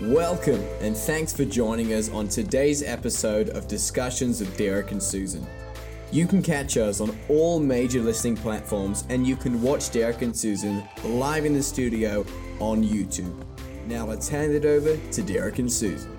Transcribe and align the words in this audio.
Welcome 0.00 0.60
and 0.80 0.96
thanks 0.96 1.32
for 1.32 1.44
joining 1.44 1.92
us 1.92 2.10
on 2.10 2.26
today's 2.26 2.82
episode 2.82 3.50
of 3.50 3.68
Discussions 3.68 4.40
with 4.40 4.56
Derek 4.56 4.90
and 4.90 5.00
Susan. 5.00 5.46
You 6.10 6.26
can 6.26 6.42
catch 6.42 6.76
us 6.76 7.00
on 7.00 7.16
all 7.28 7.60
major 7.60 8.00
listening 8.00 8.36
platforms 8.36 9.04
and 9.08 9.24
you 9.24 9.36
can 9.36 9.62
watch 9.62 9.92
Derek 9.92 10.22
and 10.22 10.36
Susan 10.36 10.82
live 11.04 11.44
in 11.44 11.54
the 11.54 11.62
studio 11.62 12.26
on 12.58 12.82
YouTube. 12.82 13.46
Now 13.86 14.04
let's 14.04 14.28
hand 14.28 14.52
it 14.52 14.64
over 14.64 14.96
to 14.96 15.22
Derek 15.22 15.60
and 15.60 15.72
Susan. 15.72 16.16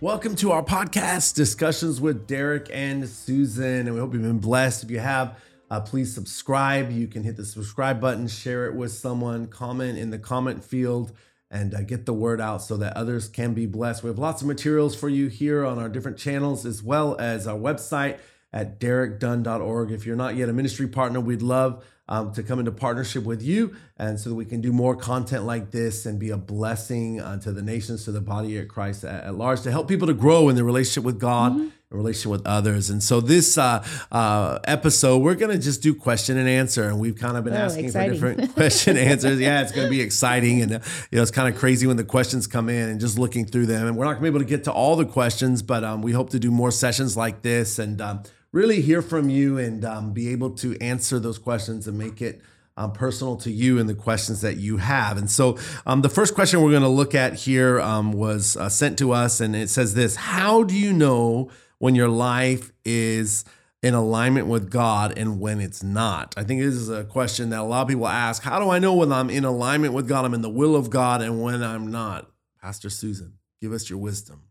Welcome 0.00 0.34
to 0.36 0.52
our 0.52 0.64
podcast, 0.64 1.34
Discussions 1.34 2.00
with 2.00 2.26
Derek 2.26 2.70
and 2.72 3.06
Susan. 3.06 3.86
And 3.86 3.92
we 3.92 4.00
hope 4.00 4.14
you've 4.14 4.22
been 4.22 4.38
blessed. 4.38 4.84
If 4.84 4.90
you 4.90 5.00
have, 5.00 5.38
uh, 5.70 5.80
please 5.80 6.14
subscribe. 6.14 6.90
You 6.90 7.06
can 7.06 7.22
hit 7.22 7.36
the 7.36 7.44
subscribe 7.44 8.00
button, 8.00 8.28
share 8.28 8.64
it 8.64 8.74
with 8.74 8.92
someone, 8.92 9.46
comment 9.48 9.98
in 9.98 10.08
the 10.08 10.18
comment 10.18 10.64
field 10.64 11.12
and 11.50 11.74
uh, 11.74 11.82
get 11.82 12.06
the 12.06 12.12
word 12.12 12.40
out 12.40 12.62
so 12.62 12.76
that 12.76 12.96
others 12.96 13.28
can 13.28 13.54
be 13.54 13.66
blessed. 13.66 14.02
We 14.02 14.08
have 14.08 14.18
lots 14.18 14.42
of 14.42 14.48
materials 14.48 14.94
for 14.94 15.08
you 15.08 15.28
here 15.28 15.64
on 15.64 15.78
our 15.78 15.88
different 15.88 16.18
channels, 16.18 16.66
as 16.66 16.82
well 16.82 17.16
as 17.18 17.46
our 17.46 17.58
website 17.58 18.18
at 18.52 18.78
derekdunn.org. 18.80 19.90
If 19.90 20.06
you're 20.06 20.16
not 20.16 20.36
yet 20.36 20.48
a 20.48 20.52
ministry 20.52 20.88
partner, 20.88 21.20
we'd 21.20 21.42
love 21.42 21.84
um, 22.08 22.32
to 22.32 22.42
come 22.42 22.58
into 22.58 22.72
partnership 22.72 23.24
with 23.24 23.42
you 23.42 23.76
and 23.98 24.18
so 24.18 24.30
that 24.30 24.34
we 24.34 24.44
can 24.44 24.60
do 24.60 24.72
more 24.72 24.96
content 24.96 25.44
like 25.44 25.70
this 25.70 26.06
and 26.06 26.18
be 26.18 26.30
a 26.30 26.36
blessing 26.36 27.20
uh, 27.20 27.38
to 27.40 27.52
the 27.52 27.62
nations, 27.62 28.04
to 28.04 28.12
the 28.12 28.20
body 28.20 28.58
of 28.58 28.68
Christ 28.68 29.04
at, 29.04 29.24
at, 29.24 29.34
large, 29.34 29.62
to 29.62 29.70
help 29.70 29.88
people 29.88 30.06
to 30.06 30.14
grow 30.14 30.48
in 30.48 30.56
their 30.56 30.64
relationship 30.64 31.04
with 31.04 31.20
God. 31.20 31.52
Mm-hmm 31.52 31.68
relation 31.90 32.30
with 32.30 32.46
others. 32.46 32.90
And 32.90 33.02
so 33.02 33.20
this 33.20 33.56
uh, 33.56 33.82
uh, 34.12 34.58
episode, 34.64 35.18
we're 35.18 35.34
going 35.34 35.56
to 35.56 35.62
just 35.62 35.82
do 35.82 35.94
question 35.94 36.36
and 36.36 36.46
answer. 36.48 36.86
And 36.88 36.98
we've 36.98 37.16
kind 37.16 37.36
of 37.36 37.44
been 37.44 37.54
oh, 37.54 37.56
asking 37.56 37.86
exciting. 37.86 38.20
for 38.20 38.34
different 38.34 38.54
question 38.54 38.96
answers. 38.98 39.40
Yeah, 39.40 39.62
it's 39.62 39.72
going 39.72 39.86
to 39.86 39.90
be 39.90 40.02
exciting. 40.02 40.60
And, 40.60 40.74
uh, 40.74 40.80
you 41.10 41.16
know, 41.16 41.22
it's 41.22 41.30
kind 41.30 41.52
of 41.52 41.58
crazy 41.58 41.86
when 41.86 41.96
the 41.96 42.04
questions 42.04 42.46
come 42.46 42.68
in 42.68 42.90
and 42.90 43.00
just 43.00 43.18
looking 43.18 43.46
through 43.46 43.66
them. 43.66 43.86
And 43.86 43.96
we're 43.96 44.04
not 44.04 44.20
going 44.20 44.24
to 44.24 44.30
be 44.32 44.36
able 44.36 44.40
to 44.40 44.44
get 44.44 44.64
to 44.64 44.72
all 44.72 44.96
the 44.96 45.06
questions, 45.06 45.62
but 45.62 45.82
um, 45.82 46.02
we 46.02 46.12
hope 46.12 46.28
to 46.30 46.38
do 46.38 46.50
more 46.50 46.70
sessions 46.70 47.16
like 47.16 47.40
this 47.40 47.78
and 47.78 48.00
um, 48.02 48.22
really 48.52 48.80
hear 48.80 49.02
from 49.02 49.28
you 49.30 49.58
and 49.58 49.84
um, 49.84 50.12
be 50.12 50.28
able 50.28 50.50
to 50.50 50.76
answer 50.80 51.18
those 51.18 51.38
questions 51.38 51.86
and 51.86 51.98
make 51.98 52.22
it 52.22 52.40
um, 52.78 52.92
personal 52.92 53.36
to 53.36 53.50
you 53.50 53.78
and 53.78 53.88
the 53.88 53.94
questions 53.94 54.40
that 54.40 54.56
you 54.56 54.76
have. 54.76 55.18
And 55.18 55.30
so, 55.30 55.58
um, 55.84 56.02
the 56.02 56.08
first 56.08 56.34
question 56.34 56.62
we're 56.62 56.70
going 56.70 56.82
to 56.82 56.88
look 56.88 57.14
at 57.14 57.34
here 57.34 57.80
um, 57.80 58.12
was 58.12 58.56
uh, 58.56 58.68
sent 58.68 58.98
to 58.98 59.12
us, 59.12 59.40
and 59.40 59.56
it 59.56 59.68
says 59.68 59.94
this 59.94 60.14
How 60.14 60.62
do 60.62 60.76
you 60.76 60.92
know 60.92 61.50
when 61.78 61.96
your 61.96 62.08
life 62.08 62.70
is 62.84 63.44
in 63.82 63.94
alignment 63.94 64.46
with 64.46 64.70
God 64.70 65.18
and 65.18 65.40
when 65.40 65.60
it's 65.60 65.82
not? 65.82 66.34
I 66.36 66.44
think 66.44 66.60
this 66.62 66.74
is 66.74 66.88
a 66.88 67.04
question 67.04 67.50
that 67.50 67.60
a 67.60 67.64
lot 67.64 67.82
of 67.82 67.88
people 67.88 68.06
ask. 68.06 68.44
How 68.44 68.60
do 68.60 68.70
I 68.70 68.78
know 68.78 68.94
when 68.94 69.12
I'm 69.12 69.28
in 69.28 69.44
alignment 69.44 69.92
with 69.92 70.08
God, 70.08 70.24
I'm 70.24 70.34
in 70.34 70.42
the 70.42 70.48
will 70.48 70.76
of 70.76 70.88
God, 70.88 71.20
and 71.20 71.42
when 71.42 71.64
I'm 71.64 71.90
not? 71.90 72.30
Pastor 72.62 72.90
Susan, 72.90 73.38
give 73.60 73.72
us 73.72 73.90
your 73.90 73.98
wisdom. 73.98 74.42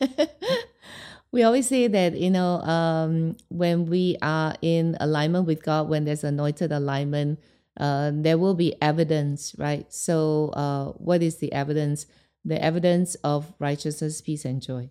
we 1.36 1.42
always 1.42 1.68
say 1.68 1.86
that 1.86 2.16
you 2.16 2.30
know 2.30 2.62
um, 2.62 3.36
when 3.48 3.84
we 3.84 4.16
are 4.22 4.54
in 4.62 4.96
alignment 4.98 5.46
with 5.46 5.62
God, 5.62 5.86
when 5.86 6.06
there's 6.06 6.24
anointed 6.24 6.72
alignment, 6.72 7.38
uh, 7.78 8.10
there 8.14 8.38
will 8.38 8.54
be 8.54 8.74
evidence, 8.80 9.54
right? 9.58 9.84
So, 9.92 10.48
uh, 10.54 10.86
what 10.96 11.22
is 11.22 11.36
the 11.36 11.52
evidence? 11.52 12.06
The 12.42 12.62
evidence 12.62 13.16
of 13.16 13.52
righteousness, 13.58 14.22
peace, 14.22 14.46
and 14.46 14.62
joy. 14.62 14.88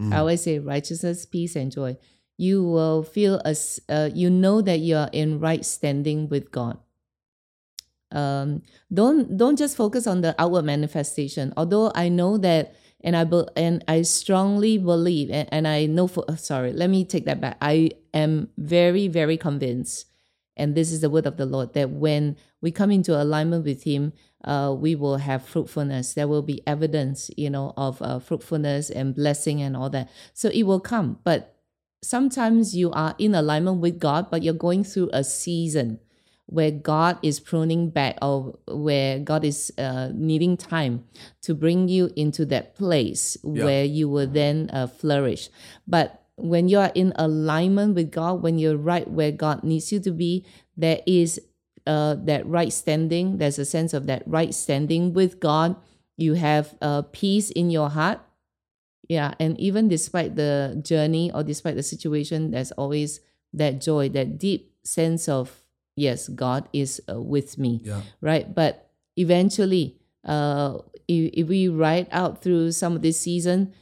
Mm. 0.00 0.12
I 0.12 0.18
always 0.18 0.42
say 0.42 0.58
righteousness, 0.58 1.24
peace, 1.24 1.54
and 1.54 1.70
joy. 1.70 1.96
You 2.36 2.64
will 2.64 3.04
feel 3.04 3.40
as 3.44 3.78
uh, 3.88 4.10
you 4.12 4.30
know 4.30 4.60
that 4.62 4.80
you 4.80 4.96
are 4.96 5.10
in 5.12 5.38
right 5.38 5.64
standing 5.64 6.28
with 6.28 6.50
God. 6.50 6.78
Um, 8.10 8.62
don't 8.92 9.36
don't 9.36 9.56
just 9.56 9.76
focus 9.76 10.08
on 10.08 10.22
the 10.22 10.34
outward 10.42 10.64
manifestation. 10.64 11.52
Although 11.56 11.92
I 11.94 12.08
know 12.08 12.36
that, 12.38 12.74
and 13.02 13.16
I 13.16 13.24
be, 13.24 13.44
and 13.56 13.84
I 13.86 14.02
strongly 14.02 14.78
believe, 14.78 15.30
and, 15.30 15.48
and 15.52 15.68
I 15.68 15.86
know 15.86 16.06
for 16.08 16.24
sorry, 16.36 16.72
let 16.72 16.90
me 16.90 17.04
take 17.04 17.24
that 17.26 17.40
back. 17.40 17.56
I 17.60 17.90
am 18.12 18.48
very 18.56 19.08
very 19.08 19.36
convinced, 19.36 20.06
and 20.56 20.74
this 20.74 20.90
is 20.90 21.00
the 21.00 21.10
word 21.10 21.26
of 21.26 21.36
the 21.36 21.46
Lord 21.46 21.74
that 21.74 21.90
when 21.90 22.36
we 22.60 22.70
come 22.70 22.90
into 22.90 23.20
alignment 23.20 23.64
with 23.64 23.84
Him, 23.84 24.12
uh, 24.44 24.74
we 24.76 24.94
will 24.94 25.18
have 25.18 25.44
fruitfulness. 25.44 26.14
There 26.14 26.28
will 26.28 26.42
be 26.42 26.62
evidence, 26.66 27.30
you 27.36 27.50
know, 27.50 27.72
of 27.76 28.00
uh, 28.02 28.18
fruitfulness 28.18 28.90
and 28.90 29.14
blessing 29.14 29.62
and 29.62 29.76
all 29.76 29.90
that. 29.90 30.10
So 30.34 30.48
it 30.48 30.64
will 30.64 30.80
come. 30.80 31.18
But 31.24 31.56
sometimes 32.02 32.76
you 32.76 32.90
are 32.92 33.14
in 33.18 33.34
alignment 33.34 33.80
with 33.80 33.98
God, 33.98 34.30
but 34.30 34.42
you're 34.42 34.54
going 34.54 34.84
through 34.84 35.10
a 35.12 35.24
season 35.24 36.00
where 36.48 36.70
God 36.70 37.18
is 37.22 37.40
pruning 37.40 37.90
back 37.90 38.16
or 38.22 38.58
where 38.66 39.18
God 39.18 39.44
is 39.44 39.70
uh, 39.76 40.08
needing 40.14 40.56
time 40.56 41.04
to 41.42 41.54
bring 41.54 41.88
you 41.88 42.10
into 42.16 42.46
that 42.46 42.74
place 42.74 43.36
yeah. 43.44 43.64
where 43.64 43.84
you 43.84 44.08
will 44.08 44.26
then 44.26 44.70
uh, 44.72 44.86
flourish. 44.86 45.50
But 45.86 46.24
when 46.36 46.68
you 46.68 46.78
are 46.78 46.90
in 46.94 47.12
alignment 47.16 47.96
with 47.96 48.10
God, 48.10 48.42
when 48.42 48.58
you're 48.58 48.78
right 48.78 49.06
where 49.06 49.30
God 49.30 49.62
needs 49.62 49.92
you 49.92 50.00
to 50.00 50.10
be, 50.10 50.46
there 50.74 51.00
is 51.06 51.38
uh, 51.86 52.14
that 52.24 52.46
right 52.46 52.72
standing. 52.72 53.36
There's 53.36 53.58
a 53.58 53.66
sense 53.66 53.92
of 53.92 54.06
that 54.06 54.22
right 54.24 54.54
standing 54.54 55.12
with 55.12 55.40
God. 55.40 55.76
You 56.16 56.34
have 56.34 56.74
uh, 56.80 57.02
peace 57.12 57.50
in 57.50 57.68
your 57.68 57.90
heart. 57.90 58.20
Yeah. 59.06 59.34
And 59.38 59.58
even 59.60 59.88
despite 59.88 60.36
the 60.36 60.80
journey 60.82 61.30
or 61.30 61.42
despite 61.42 61.76
the 61.76 61.82
situation, 61.82 62.52
there's 62.52 62.72
always 62.72 63.20
that 63.52 63.82
joy, 63.82 64.08
that 64.10 64.38
deep 64.38 64.72
sense 64.82 65.28
of, 65.28 65.62
yes, 66.00 66.28
God 66.28 66.68
is 66.72 67.00
uh, 67.08 67.20
with 67.20 67.58
me. 67.58 67.80
Yeah. 67.82 68.02
Right. 68.20 68.54
But 68.54 68.90
eventually, 69.16 69.96
uh, 70.24 70.78
if, 71.06 71.30
if 71.32 71.48
we 71.48 71.68
ride 71.68 72.08
out 72.12 72.42
through 72.42 72.72
some 72.72 72.96
of 72.96 73.02
this 73.02 73.20
season, 73.20 73.72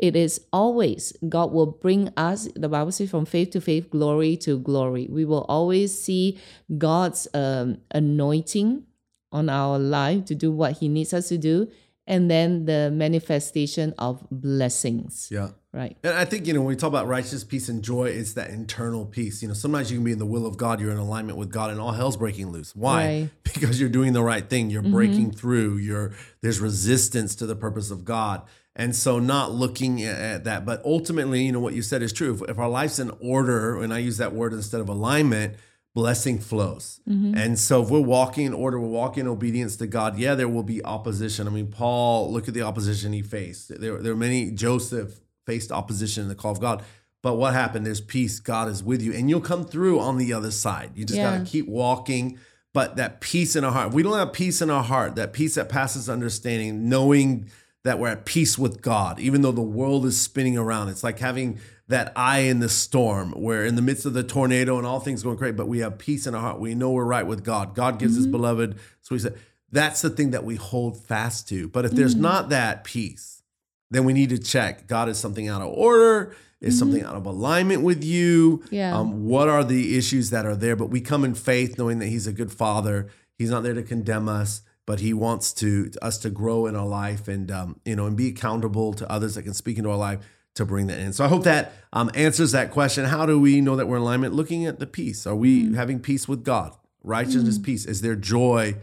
it 0.00 0.16
is 0.16 0.40
always 0.50 1.12
God 1.28 1.52
will 1.52 1.66
bring 1.66 2.08
us, 2.16 2.48
the 2.56 2.70
Bible 2.70 2.90
says, 2.90 3.10
from 3.10 3.26
faith 3.26 3.50
to 3.50 3.60
faith, 3.60 3.90
glory 3.90 4.36
to 4.38 4.58
glory. 4.58 5.06
We 5.10 5.26
will 5.26 5.44
always 5.44 5.96
see 6.02 6.38
God's 6.78 7.28
um, 7.34 7.82
anointing 7.90 8.84
on 9.30 9.48
our 9.50 9.78
life 9.78 10.24
to 10.24 10.34
do 10.34 10.50
what 10.50 10.78
He 10.78 10.88
needs 10.88 11.12
us 11.12 11.28
to 11.28 11.38
do, 11.38 11.68
and 12.10 12.28
then 12.28 12.64
the 12.64 12.90
manifestation 12.92 13.94
of 13.96 14.26
blessings. 14.32 15.28
Yeah. 15.30 15.50
Right. 15.72 15.96
And 16.02 16.12
I 16.12 16.24
think, 16.24 16.48
you 16.48 16.52
know, 16.52 16.60
when 16.60 16.70
we 16.70 16.74
talk 16.74 16.88
about 16.88 17.06
righteous 17.06 17.44
peace 17.44 17.68
and 17.68 17.84
joy, 17.84 18.06
it's 18.06 18.32
that 18.32 18.50
internal 18.50 19.06
peace. 19.06 19.40
You 19.40 19.46
know, 19.46 19.54
sometimes 19.54 19.92
you 19.92 19.98
can 19.98 20.04
be 20.04 20.10
in 20.10 20.18
the 20.18 20.26
will 20.26 20.44
of 20.44 20.56
God, 20.56 20.80
you're 20.80 20.90
in 20.90 20.98
alignment 20.98 21.38
with 21.38 21.52
God, 21.52 21.70
and 21.70 21.80
all 21.80 21.92
hell's 21.92 22.16
breaking 22.16 22.50
loose. 22.50 22.74
Why? 22.74 23.04
Right. 23.04 23.30
Because 23.54 23.80
you're 23.80 23.88
doing 23.88 24.12
the 24.12 24.22
right 24.22 24.48
thing. 24.48 24.70
You're 24.70 24.82
mm-hmm. 24.82 24.92
breaking 24.92 25.30
through. 25.32 25.76
You're 25.76 26.12
there's 26.40 26.60
resistance 26.60 27.36
to 27.36 27.46
the 27.46 27.54
purpose 27.54 27.92
of 27.92 28.04
God. 28.04 28.42
And 28.74 28.94
so, 28.96 29.18
not 29.18 29.52
looking 29.52 30.02
at 30.02 30.44
that, 30.44 30.64
but 30.64 30.82
ultimately, 30.84 31.42
you 31.42 31.52
know, 31.52 31.60
what 31.60 31.74
you 31.74 31.82
said 31.82 32.02
is 32.02 32.12
true. 32.12 32.34
If, 32.34 32.50
if 32.50 32.58
our 32.58 32.68
life's 32.68 32.98
in 32.98 33.10
order, 33.20 33.80
and 33.80 33.92
I 33.92 33.98
use 33.98 34.16
that 34.18 34.32
word 34.32 34.52
instead 34.52 34.80
of 34.80 34.88
alignment, 34.88 35.56
blessing 35.94 36.38
flows. 36.38 37.00
Mm-hmm. 37.08 37.36
And 37.36 37.58
so, 37.58 37.82
if 37.82 37.90
we're 37.90 38.00
walking 38.00 38.46
in 38.46 38.54
order, 38.54 38.78
we're 38.78 38.88
walking 38.88 39.22
in 39.22 39.28
obedience 39.28 39.76
to 39.76 39.86
God, 39.86 40.18
yeah, 40.18 40.34
there 40.34 40.48
will 40.48 40.62
be 40.62 40.84
opposition. 40.84 41.46
I 41.46 41.50
mean, 41.50 41.68
Paul, 41.68 42.32
look 42.32 42.48
at 42.48 42.54
the 42.54 42.62
opposition 42.62 43.12
he 43.12 43.22
faced. 43.22 43.80
There, 43.80 43.98
there 43.98 44.12
are 44.12 44.16
many, 44.16 44.50
Joseph 44.50 45.20
faced 45.46 45.72
opposition 45.72 46.22
in 46.22 46.28
the 46.28 46.34
call 46.34 46.52
of 46.52 46.60
God. 46.60 46.82
But 47.22 47.34
what 47.34 47.52
happened? 47.52 47.84
There's 47.84 48.00
peace. 48.00 48.40
God 48.40 48.68
is 48.68 48.82
with 48.82 49.02
you, 49.02 49.12
and 49.12 49.28
you'll 49.28 49.40
come 49.40 49.64
through 49.64 50.00
on 50.00 50.16
the 50.16 50.32
other 50.32 50.50
side. 50.50 50.92
You 50.94 51.04
just 51.04 51.18
yeah. 51.18 51.38
got 51.38 51.44
to 51.44 51.50
keep 51.50 51.68
walking. 51.68 52.38
But 52.72 52.96
that 52.96 53.20
peace 53.20 53.56
in 53.56 53.64
our 53.64 53.72
heart, 53.72 53.92
we 53.92 54.02
don't 54.02 54.16
have 54.16 54.32
peace 54.32 54.62
in 54.62 54.70
our 54.70 54.84
heart, 54.84 55.16
that 55.16 55.32
peace 55.32 55.56
that 55.56 55.68
passes 55.68 56.08
understanding, 56.08 56.88
knowing 56.88 57.50
that 57.82 57.98
we're 57.98 58.08
at 58.08 58.24
peace 58.24 58.56
with 58.56 58.80
God, 58.80 59.18
even 59.18 59.42
though 59.42 59.52
the 59.52 59.60
world 59.60 60.06
is 60.06 60.20
spinning 60.20 60.56
around. 60.56 60.88
It's 60.88 61.02
like 61.02 61.18
having 61.18 61.58
that 61.90 62.12
eye 62.14 62.40
in 62.40 62.60
the 62.60 62.68
storm, 62.68 63.32
where 63.32 63.64
in 63.64 63.74
the 63.74 63.82
midst 63.82 64.06
of 64.06 64.14
the 64.14 64.22
tornado 64.22 64.78
and 64.78 64.86
all 64.86 65.00
things 65.00 65.22
going 65.22 65.36
great, 65.36 65.56
but 65.56 65.68
we 65.68 65.80
have 65.80 65.98
peace 65.98 66.26
in 66.26 66.34
our 66.34 66.40
heart. 66.40 66.60
We 66.60 66.74
know 66.74 66.90
we're 66.90 67.04
right 67.04 67.26
with 67.26 67.44
God. 67.44 67.74
God 67.74 67.98
gives 67.98 68.12
mm-hmm. 68.12 68.22
His 68.22 68.26
beloved. 68.28 68.78
So 69.02 69.14
He 69.14 69.18
said, 69.18 69.36
that's 69.72 70.00
the 70.00 70.10
thing 70.10 70.30
that 70.30 70.44
we 70.44 70.54
hold 70.56 71.04
fast 71.04 71.48
to. 71.48 71.68
But 71.68 71.84
if 71.84 71.92
there's 71.92 72.14
mm-hmm. 72.14 72.22
not 72.22 72.48
that 72.50 72.84
peace, 72.84 73.42
then 73.90 74.04
we 74.04 74.12
need 74.12 74.30
to 74.30 74.38
check 74.38 74.86
God 74.86 75.08
is 75.08 75.18
something 75.18 75.48
out 75.48 75.62
of 75.62 75.68
order. 75.68 76.34
Is 76.60 76.74
mm-hmm. 76.74 76.78
something 76.78 77.02
out 77.02 77.16
of 77.16 77.26
alignment 77.26 77.82
with 77.82 78.04
you? 78.04 78.62
Yeah. 78.70 78.96
Um, 78.96 79.26
what 79.26 79.48
are 79.48 79.64
the 79.64 79.96
issues 79.96 80.30
that 80.30 80.46
are 80.46 80.56
there? 80.56 80.76
But 80.76 80.90
we 80.90 81.00
come 81.00 81.24
in 81.24 81.34
faith, 81.34 81.76
knowing 81.76 81.98
that 81.98 82.06
He's 82.06 82.26
a 82.26 82.32
good 82.32 82.52
Father. 82.52 83.08
He's 83.36 83.50
not 83.50 83.62
there 83.62 83.74
to 83.74 83.82
condemn 83.82 84.28
us 84.28 84.62
but 84.86 84.98
he 84.98 85.14
wants 85.14 85.52
to 85.52 85.88
us 86.02 86.18
to 86.18 86.28
grow 86.30 86.66
in 86.66 86.74
our 86.74 86.86
life 86.86 87.28
and 87.28 87.52
um, 87.52 87.78
you 87.84 87.94
know 87.94 88.06
and 88.06 88.16
be 88.16 88.26
accountable 88.26 88.92
to 88.92 89.08
others 89.08 89.36
that 89.36 89.44
can 89.44 89.54
speak 89.54 89.78
into 89.78 89.88
our 89.88 89.96
life 89.96 90.18
to 90.54 90.64
bring 90.64 90.86
that 90.88 90.98
in. 90.98 91.12
So 91.12 91.24
I 91.24 91.28
hope 91.28 91.44
that 91.44 91.72
um, 91.92 92.10
answers 92.14 92.52
that 92.52 92.70
question. 92.70 93.04
How 93.04 93.26
do 93.26 93.38
we 93.38 93.60
know 93.60 93.76
that 93.76 93.86
we're 93.86 93.96
in 93.96 94.02
alignment? 94.02 94.34
Looking 94.34 94.66
at 94.66 94.78
the 94.78 94.86
peace. 94.86 95.26
Are 95.26 95.34
we 95.34 95.64
mm-hmm. 95.64 95.74
having 95.74 96.00
peace 96.00 96.28
with 96.28 96.44
God? 96.44 96.76
Righteousness, 97.02 97.56
mm-hmm. 97.56 97.64
peace. 97.64 97.86
Is 97.86 98.02
there 98.02 98.16
joy 98.16 98.76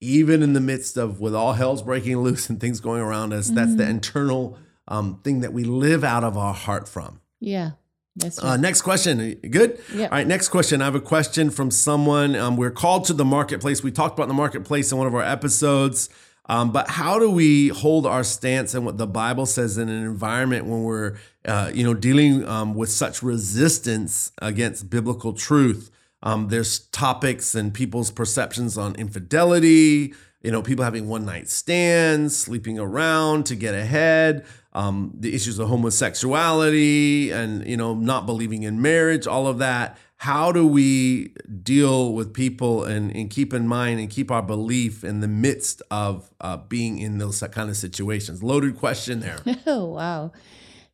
even 0.00 0.42
in 0.42 0.52
the 0.52 0.60
midst 0.60 0.96
of 0.96 1.20
with 1.20 1.34
all 1.34 1.54
hell's 1.54 1.82
breaking 1.82 2.18
loose 2.22 2.50
and 2.50 2.60
things 2.60 2.80
going 2.80 3.00
around 3.00 3.32
us? 3.32 3.46
Mm-hmm. 3.46 3.56
That's 3.56 3.74
the 3.76 3.84
mm-hmm. 3.84 3.90
internal 3.92 4.58
um, 4.88 5.20
thing 5.22 5.40
that 5.40 5.52
we 5.52 5.64
live 5.64 6.04
out 6.04 6.24
of 6.24 6.36
our 6.36 6.54
heart 6.54 6.88
from. 6.88 7.20
Yeah. 7.40 7.72
That's 8.16 8.38
uh, 8.38 8.46
right. 8.46 8.52
uh, 8.52 8.56
next 8.56 8.82
question. 8.82 9.34
Good? 9.34 9.80
Yeah. 9.94 10.04
All 10.04 10.10
right, 10.10 10.26
next 10.26 10.48
question. 10.48 10.82
I 10.82 10.84
have 10.84 10.94
a 10.94 11.00
question 11.00 11.50
from 11.50 11.70
someone. 11.70 12.36
Um, 12.36 12.56
we're 12.56 12.70
called 12.70 13.06
to 13.06 13.14
the 13.14 13.24
marketplace. 13.24 13.82
We 13.82 13.90
talked 13.90 14.18
about 14.18 14.28
the 14.28 14.34
marketplace 14.34 14.92
in 14.92 14.98
one 14.98 15.06
of 15.06 15.14
our 15.14 15.22
episodes. 15.22 16.10
Um, 16.46 16.72
but 16.72 16.88
how 16.90 17.18
do 17.18 17.30
we 17.30 17.68
hold 17.68 18.06
our 18.06 18.24
stance 18.24 18.74
and 18.74 18.84
what 18.84 18.98
the 18.98 19.06
Bible 19.06 19.46
says 19.46 19.78
in 19.78 19.88
an 19.88 20.02
environment 20.02 20.66
when 20.66 20.82
we're, 20.82 21.16
uh, 21.44 21.70
you 21.72 21.84
know, 21.84 21.94
dealing 21.94 22.46
um, 22.48 22.74
with 22.74 22.90
such 22.90 23.22
resistance 23.22 24.32
against 24.40 24.90
biblical 24.90 25.32
truth? 25.32 25.90
Um, 26.22 26.48
there's 26.48 26.80
topics 26.88 27.54
and 27.54 27.72
people's 27.72 28.10
perceptions 28.10 28.76
on 28.76 28.94
infidelity, 28.96 30.14
you 30.42 30.50
know, 30.50 30.62
people 30.62 30.84
having 30.84 31.08
one 31.08 31.24
night 31.24 31.48
stands, 31.48 32.36
sleeping 32.36 32.78
around 32.78 33.46
to 33.46 33.56
get 33.56 33.74
ahead, 33.74 34.44
um, 34.74 35.12
the 35.18 35.34
issues 35.34 35.58
of 35.58 35.68
homosexuality 35.68 37.30
and, 37.30 37.66
you 37.66 37.76
know, 37.76 37.94
not 37.94 38.26
believing 38.26 38.62
in 38.62 38.80
marriage, 38.80 39.26
all 39.26 39.46
of 39.46 39.58
that. 39.58 39.98
How 40.16 40.52
do 40.52 40.66
we 40.66 41.34
deal 41.62 42.12
with 42.12 42.32
people 42.32 42.84
and, 42.84 43.14
and 43.14 43.28
keep 43.28 43.52
in 43.52 43.66
mind 43.66 43.98
and 43.98 44.08
keep 44.08 44.30
our 44.30 44.42
belief 44.42 45.02
in 45.02 45.20
the 45.20 45.28
midst 45.28 45.82
of 45.90 46.30
uh, 46.40 46.58
being 46.58 46.98
in 46.98 47.18
those 47.18 47.42
kind 47.50 47.68
of 47.68 47.76
situations? 47.76 48.42
Loaded 48.42 48.78
question 48.78 49.20
there. 49.20 49.38
oh, 49.66 49.86
wow. 49.86 50.32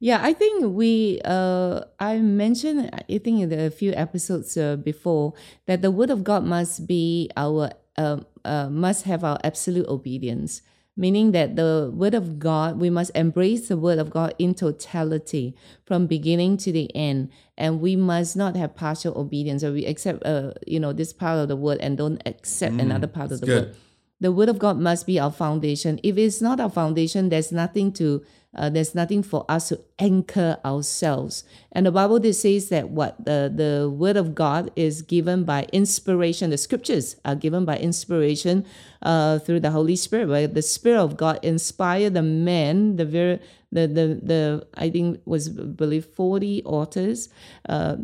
Yeah, 0.00 0.20
I 0.22 0.32
think 0.32 0.64
we, 0.74 1.20
uh, 1.24 1.82
I 1.98 2.18
mentioned, 2.18 2.88
I 2.92 3.18
think 3.18 3.40
in 3.40 3.52
a 3.52 3.70
few 3.70 3.92
episodes 3.92 4.56
uh, 4.56 4.76
before, 4.76 5.34
that 5.66 5.82
the 5.82 5.90
Word 5.90 6.10
of 6.10 6.24
God 6.24 6.44
must 6.44 6.86
be 6.86 7.30
our, 7.36 7.72
uh, 7.96 8.18
uh, 8.44 8.68
must 8.70 9.04
have 9.04 9.24
our 9.24 9.38
absolute 9.42 9.86
obedience 9.88 10.62
meaning 10.98 11.30
that 11.30 11.54
the 11.54 11.90
word 11.94 12.12
of 12.12 12.40
God, 12.40 12.80
we 12.80 12.90
must 12.90 13.12
embrace 13.14 13.68
the 13.68 13.76
word 13.76 14.00
of 14.00 14.10
God 14.10 14.34
in 14.36 14.52
totality 14.52 15.54
from 15.86 16.08
beginning 16.08 16.56
to 16.58 16.72
the 16.72 16.94
end. 16.94 17.30
And 17.56 17.80
we 17.80 17.94
must 17.94 18.36
not 18.36 18.56
have 18.56 18.74
partial 18.74 19.16
obedience 19.16 19.62
or 19.62 19.72
we 19.72 19.86
accept, 19.86 20.26
uh, 20.26 20.54
you 20.66 20.80
know, 20.80 20.92
this 20.92 21.12
part 21.12 21.38
of 21.38 21.46
the 21.46 21.56
word 21.56 21.78
and 21.78 21.96
don't 21.96 22.20
accept 22.26 22.74
mm, 22.74 22.82
another 22.82 23.06
part 23.06 23.30
of 23.30 23.40
the 23.40 23.46
good. 23.46 23.64
word. 23.66 23.76
The 24.20 24.32
word 24.32 24.48
of 24.48 24.58
God 24.58 24.76
must 24.78 25.06
be 25.06 25.20
our 25.20 25.30
foundation. 25.30 26.00
If 26.02 26.18
it's 26.18 26.42
not 26.42 26.58
our 26.58 26.70
foundation, 26.70 27.28
there's 27.28 27.52
nothing 27.52 27.92
to 27.92 28.24
uh, 28.56 28.68
there's 28.70 28.94
nothing 28.94 29.22
for 29.22 29.44
us 29.48 29.68
to 29.68 29.80
anchor 29.98 30.58
ourselves. 30.64 31.44
And 31.72 31.84
the 31.84 31.92
Bible 31.92 32.18
did 32.18 32.34
says 32.34 32.70
that 32.70 32.88
what 32.88 33.24
the, 33.24 33.52
the 33.54 33.90
word 33.90 34.16
of 34.16 34.34
God 34.34 34.70
is 34.74 35.02
given 35.02 35.44
by 35.44 35.66
inspiration. 35.72 36.50
The 36.50 36.58
scriptures 36.58 37.16
are 37.24 37.34
given 37.34 37.64
by 37.64 37.76
inspiration 37.76 38.64
uh, 39.02 39.38
through 39.38 39.60
the 39.60 39.70
Holy 39.70 39.96
Spirit, 39.96 40.28
where 40.28 40.46
the 40.48 40.62
Spirit 40.62 41.00
of 41.00 41.16
God 41.16 41.38
inspired 41.42 42.14
the 42.14 42.22
men, 42.22 42.96
the 42.96 43.04
very 43.04 43.40
the 43.70 43.86
the 43.86 44.20
the 44.22 44.66
I 44.74 44.88
think 44.88 45.20
was 45.26 45.48
I 45.48 45.62
believe 45.62 46.06
forty 46.06 46.64
authors. 46.64 47.28
Uh, 47.68 47.96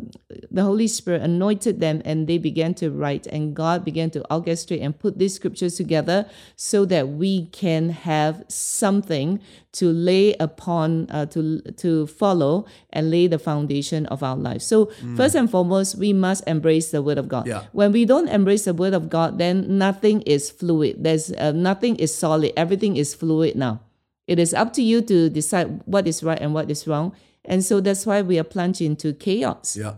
the 0.50 0.62
Holy 0.62 0.86
Spirit 0.86 1.22
anointed 1.22 1.80
them, 1.80 2.02
and 2.04 2.28
they 2.28 2.38
began 2.38 2.74
to 2.74 2.90
write, 2.90 3.26
and 3.26 3.56
God 3.56 3.84
began 3.84 4.10
to 4.10 4.20
orchestrate 4.30 4.82
and 4.82 4.96
put 4.96 5.18
these 5.18 5.34
scriptures 5.34 5.76
together 5.76 6.28
so 6.54 6.84
that 6.84 7.08
we 7.08 7.46
can 7.46 7.88
have 7.88 8.44
something 8.48 9.40
to 9.72 9.90
lay 9.90 10.34
upon 10.34 11.10
uh, 11.10 11.26
to 11.26 11.60
to 11.78 12.06
follow 12.06 12.66
and 12.90 13.10
lay 13.10 13.26
the 13.26 13.38
foundation 13.38 13.63
of 14.06 14.22
our 14.22 14.36
life. 14.36 14.62
So 14.62 14.86
mm. 14.86 15.16
first 15.16 15.34
and 15.34 15.50
foremost, 15.50 15.96
we 15.96 16.12
must 16.12 16.46
embrace 16.46 16.90
the 16.90 17.02
Word 17.02 17.18
of 17.18 17.28
God. 17.28 17.46
Yeah. 17.46 17.64
When 17.72 17.92
we 17.92 18.04
don't 18.04 18.28
embrace 18.28 18.64
the 18.64 18.74
Word 18.74 18.94
of 18.94 19.08
God, 19.08 19.38
then 19.38 19.78
nothing 19.78 20.22
is 20.22 20.50
fluid. 20.50 21.02
There's 21.02 21.32
uh, 21.32 21.52
nothing 21.52 21.96
is 21.96 22.14
solid. 22.14 22.52
Everything 22.56 22.96
is 22.96 23.14
fluid 23.14 23.56
now. 23.56 23.80
It 24.26 24.38
is 24.38 24.54
up 24.54 24.72
to 24.74 24.82
you 24.82 25.02
to 25.02 25.28
decide 25.28 25.82
what 25.84 26.06
is 26.06 26.22
right 26.22 26.40
and 26.40 26.54
what 26.54 26.70
is 26.70 26.86
wrong. 26.86 27.14
And 27.44 27.62
so 27.64 27.80
that's 27.80 28.06
why 28.06 28.22
we 28.22 28.38
are 28.38 28.44
plunged 28.44 28.80
into 28.80 29.12
chaos. 29.12 29.76
Yeah. 29.76 29.94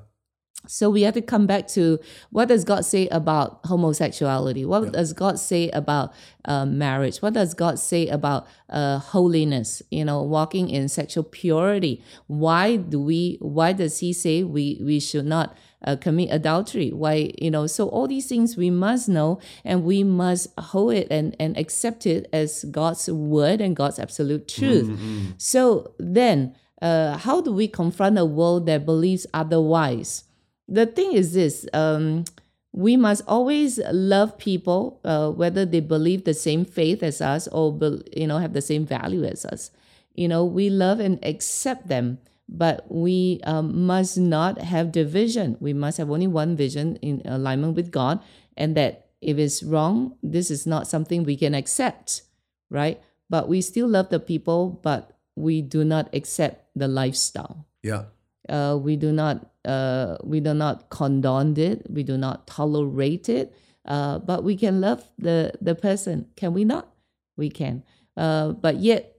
So 0.69 0.91
we 0.91 1.03
have 1.03 1.15
to 1.15 1.23
come 1.23 1.47
back 1.47 1.69
to 1.69 1.99
what 2.31 2.49
does 2.49 2.65
God 2.65 2.85
say 2.85 3.09
about 3.09 3.61
homosexuality? 3.65 4.65
What 4.65 4.85
yeah. 4.85 4.91
does 4.91 5.13
God 5.13 5.39
say 5.39 5.71
about 5.71 6.13
uh, 6.45 6.67
marriage? 6.67 7.19
What 7.19 7.35
does 7.35 7.55
God 7.55 7.79
say 7.79 8.09
about 8.09 8.47
uh, 8.69 8.99
holiness? 8.99 9.83
You 9.91 10.05
know, 10.05 10.23
walking 10.23 10.69
in 10.69 10.89
sexual 10.89 11.25
purity. 11.25 12.03
Why 12.27 12.77
do 12.77 13.01
we? 13.01 13.39
Why 13.41 13.73
does 13.73 13.99
He 14.01 14.13
say 14.13 14.43
we 14.43 14.81
we 14.83 15.01
should 15.01 15.27
not 15.27 15.57
uh, 15.85 15.97
commit 15.97 16.31
adultery? 16.31 16.91
Why 16.91 17.33
you 17.39 17.51
know? 17.51 17.67
So 17.67 17.89
all 17.89 18.09
these 18.09 18.27
things 18.27 18.57
we 18.57 18.71
must 18.71 19.09
know, 19.09 19.41
and 19.65 19.85
we 19.85 20.05
must 20.05 20.49
hold 20.59 20.95
it 20.95 21.09
and 21.11 21.37
and 21.39 21.57
accept 21.57 22.07
it 22.07 22.29
as 22.33 22.65
God's 22.65 23.11
word 23.11 23.61
and 23.61 23.75
God's 23.77 23.99
absolute 23.99 24.49
truth. 24.49 24.87
Mm-hmm. 24.89 25.31
So 25.39 25.95
then. 25.99 26.55
Uh, 26.83 27.17
how 27.17 27.41
do 27.41 27.51
we 27.51 27.67
confront 27.67 28.19
a 28.19 28.25
world 28.27 28.67
that 28.67 28.85
believes 28.85 29.27
otherwise? 29.33 30.25
The 30.69 30.87
thing 30.87 31.13
is 31.13 31.33
this 31.35 31.67
um, 31.73 32.25
we 32.73 32.97
must 32.97 33.23
always 33.27 33.79
love 33.91 34.37
people 34.39 35.01
uh, 35.05 35.31
whether 35.31 35.65
they 35.65 35.81
believe 35.81 36.25
the 36.25 36.35
same 36.35 36.65
faith 36.65 37.03
as 37.03 37.21
us 37.21 37.49
or 37.49 37.73
be, 37.73 38.03
you 38.17 38.27
know 38.27 38.39
have 38.39 38.53
the 38.53 38.63
same 38.63 38.87
value 38.87 39.25
as 39.25 39.45
us. 39.45 39.71
You 40.15 40.29
know 40.29 40.45
we 40.45 40.71
love 40.71 41.01
and 41.01 41.19
accept 41.25 41.89
them 41.89 42.19
but 42.49 42.87
we 42.89 43.41
um, 43.45 43.87
must 43.87 44.17
not 44.17 44.61
have 44.61 44.93
division. 44.93 45.57
We 45.59 45.73
must 45.73 45.99
have 45.99 46.11
only 46.11 46.29
one 46.29 46.57
vision 46.57 46.97
in 46.97 47.23
alignment 47.25 47.75
with 47.75 47.91
god 47.91 48.21
and 48.57 48.77
that 48.77 49.07
if 49.21 49.39
it's 49.39 49.63
wrong 49.63 50.17
this 50.23 50.51
is 50.51 50.67
not 50.67 50.87
something 50.87 51.25
we 51.25 51.37
can 51.37 51.55
accept 51.55 52.23
right? 52.71 53.01
But 53.31 53.49
we 53.49 53.61
still 53.61 53.89
love 53.89 54.11
the 54.11 54.21
people 54.21 54.81
but 54.83 55.13
we 55.37 55.63
do 55.63 55.85
not 55.85 56.09
accept 56.15 56.67
the 56.75 56.89
lifestyle. 56.89 57.67
Yeah 57.83 58.07
uh, 58.49 58.79
we 58.81 58.97
do 58.97 59.13
not 59.13 59.51
uh, 59.65 60.17
we 60.23 60.41
do 60.41 60.55
not 60.55 60.91
condone 60.91 61.57
it. 61.57 61.87
We 61.91 62.03
do 62.03 62.17
not 62.17 62.47
tolerate 62.47 63.29
it. 63.29 63.55
Uh, 63.85 64.19
but 64.19 64.43
we 64.43 64.57
can 64.57 64.81
love 64.81 65.09
the 65.19 65.53
the 65.61 65.75
person. 65.75 66.27
Can 66.37 66.55
we 66.55 66.65
not? 66.65 66.89
We 67.37 67.51
can. 67.51 67.85
Uh, 68.17 68.53
but 68.53 68.77
yet, 68.77 69.17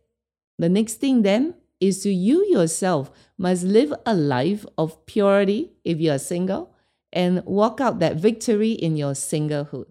the 0.58 0.70
next 0.70 0.96
thing 0.96 1.22
then 1.22 1.56
is 1.80 2.02
to 2.02 2.12
you 2.12 2.46
yourself 2.50 3.12
must 3.38 3.64
live 3.64 3.94
a 4.06 4.16
life 4.16 4.66
of 4.78 5.06
purity 5.06 5.72
if 5.84 6.00
you 6.00 6.12
are 6.12 6.20
single 6.20 6.74
and 7.14 7.44
walk 7.46 7.80
out 7.80 8.00
that 8.00 8.16
victory 8.16 8.72
in 8.72 8.98
your 8.98 9.14
singlehood. 9.14 9.86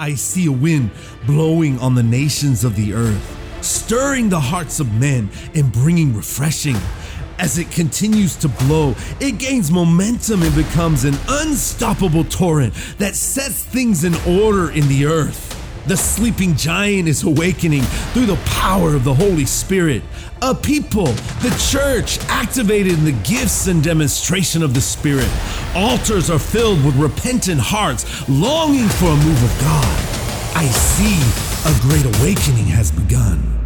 I 0.00 0.14
see 0.14 0.46
a 0.46 0.52
wind 0.52 0.92
blowing 1.26 1.78
on 1.78 1.94
the 1.94 2.02
nations 2.02 2.64
of 2.64 2.74
the 2.74 2.94
earth, 2.94 3.36
stirring 3.60 4.30
the 4.30 4.40
hearts 4.40 4.80
of 4.80 4.98
men 4.98 5.28
and 5.54 5.70
bringing 5.70 6.16
refreshing. 6.16 6.76
As 7.38 7.58
it 7.58 7.70
continues 7.70 8.34
to 8.36 8.48
blow, 8.48 8.94
it 9.20 9.32
gains 9.32 9.70
momentum 9.70 10.42
and 10.42 10.54
becomes 10.54 11.04
an 11.04 11.16
unstoppable 11.28 12.24
torrent 12.24 12.72
that 12.96 13.14
sets 13.14 13.62
things 13.62 14.04
in 14.04 14.14
order 14.26 14.70
in 14.70 14.88
the 14.88 15.04
earth. 15.04 15.49
The 15.86 15.96
sleeping 15.96 16.56
giant 16.56 17.08
is 17.08 17.22
awakening 17.22 17.82
through 18.12 18.26
the 18.26 18.36
power 18.46 18.94
of 18.94 19.04
the 19.04 19.14
Holy 19.14 19.46
Spirit. 19.46 20.02
A 20.42 20.54
people, 20.54 21.06
the 21.42 21.68
church, 21.70 22.18
activated 22.28 22.92
in 22.92 23.04
the 23.04 23.12
gifts 23.12 23.66
and 23.66 23.82
demonstration 23.82 24.62
of 24.62 24.74
the 24.74 24.80
Spirit. 24.80 25.28
Altars 25.74 26.30
are 26.30 26.38
filled 26.38 26.84
with 26.84 26.96
repentant 26.96 27.60
hearts 27.60 28.28
longing 28.28 28.88
for 28.88 29.06
a 29.06 29.16
move 29.16 29.42
of 29.42 29.60
God. 29.60 30.20
I 30.56 30.66
see 30.66 31.16
a 31.66 31.80
great 31.80 32.04
awakening 32.20 32.66
has 32.66 32.90
begun. 32.90 33.59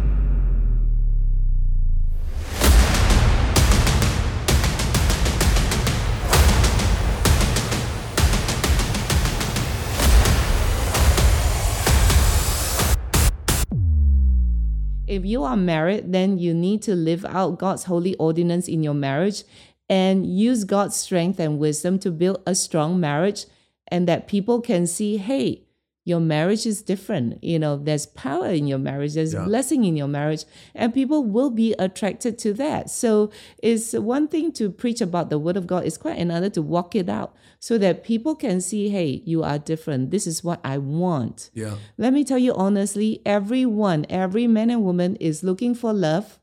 If 15.15 15.25
you 15.25 15.43
are 15.43 15.57
married, 15.57 16.11
then 16.11 16.37
you 16.37 16.53
need 16.53 16.81
to 16.83 16.95
live 16.95 17.25
out 17.25 17.57
God's 17.57 17.85
holy 17.85 18.15
ordinance 18.15 18.67
in 18.67 18.83
your 18.83 18.93
marriage 18.93 19.43
and 19.89 20.25
use 20.25 20.63
God's 20.63 20.95
strength 20.95 21.39
and 21.39 21.57
wisdom 21.57 21.97
to 21.99 22.11
build 22.11 22.41
a 22.45 22.53
strong 22.53 22.99
marriage 22.99 23.45
and 23.87 24.07
that 24.07 24.27
people 24.27 24.61
can 24.61 24.87
see, 24.87 25.17
hey, 25.17 25.64
your 26.05 26.19
marriage 26.19 26.67
is 26.67 26.83
different. 26.83 27.43
You 27.43 27.57
know, 27.57 27.77
there's 27.77 28.05
power 28.05 28.47
in 28.49 28.67
your 28.67 28.77
marriage, 28.77 29.15
there's 29.15 29.33
yeah. 29.33 29.43
blessing 29.43 29.83
in 29.85 29.97
your 29.97 30.07
marriage, 30.07 30.45
and 30.75 30.93
people 30.93 31.23
will 31.23 31.49
be 31.49 31.73
attracted 31.79 32.37
to 32.39 32.53
that. 32.53 32.91
So 32.91 33.31
it's 33.57 33.93
one 33.93 34.27
thing 34.27 34.51
to 34.53 34.69
preach 34.69 35.01
about 35.01 35.31
the 35.31 35.39
word 35.39 35.57
of 35.57 35.65
God, 35.65 35.83
it's 35.83 35.97
quite 35.97 36.19
another 36.19 36.49
to 36.51 36.61
walk 36.61 36.95
it 36.95 37.09
out 37.09 37.35
so 37.59 37.79
that 37.79 38.03
people 38.03 38.35
can 38.35 38.61
see, 38.61 38.89
hey, 38.89 39.23
you 39.25 39.43
are 39.43 39.57
different. 39.57 40.11
This 40.11 40.27
is 40.27 40.43
what 40.43 40.59
I 40.63 40.77
want. 40.77 41.49
Yeah. 41.55 41.75
Let 41.97 42.13
me 42.13 42.23
tell 42.23 42.37
you 42.37 42.53
honestly, 42.53 43.23
everyone, 43.25 44.05
every 44.07 44.45
man 44.45 44.69
and 44.69 44.83
woman 44.83 45.15
is 45.15 45.43
looking 45.43 45.73
for 45.73 45.91
love, 45.91 46.39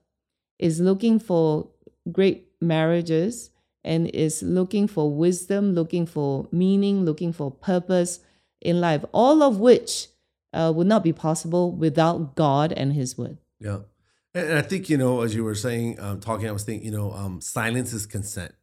is 0.59 0.81
looking 0.81 1.21
for 1.21 1.69
great 2.11 2.49
marriages, 2.61 3.51
and 3.85 4.09
is 4.09 4.43
looking 4.43 4.87
for 4.87 5.13
wisdom, 5.13 5.73
looking 5.73 6.07
for 6.07 6.49
meaning, 6.53 7.05
looking 7.05 7.33
for 7.33 7.51
purpose 7.51 8.21
in 8.65 8.81
life, 8.81 9.05
all 9.13 9.43
of 9.43 9.59
which 9.59 10.09
uh, 10.53 10.73
would 10.75 10.87
not 10.87 11.03
be 11.05 11.13
possible 11.13 11.73
without 11.73 12.35
God 12.35 12.73
and 12.73 12.93
His 12.93 13.17
Word. 13.17 13.39
Yeah. 13.61 13.81
And 14.35 14.55
I 14.55 14.63
think, 14.63 14.89
you 14.89 14.97
know, 14.97 15.21
as 15.21 15.35
you 15.35 15.45
were 15.45 15.55
saying, 15.55 16.01
um, 16.01 16.21
talking, 16.21 16.49
I 16.49 16.53
was 16.53 16.65
thinking, 16.65 16.87
you 16.87 16.97
know, 16.97 17.13
um, 17.13 17.41
silence 17.41 17.93
is 17.93 18.07
consent. 18.07 18.55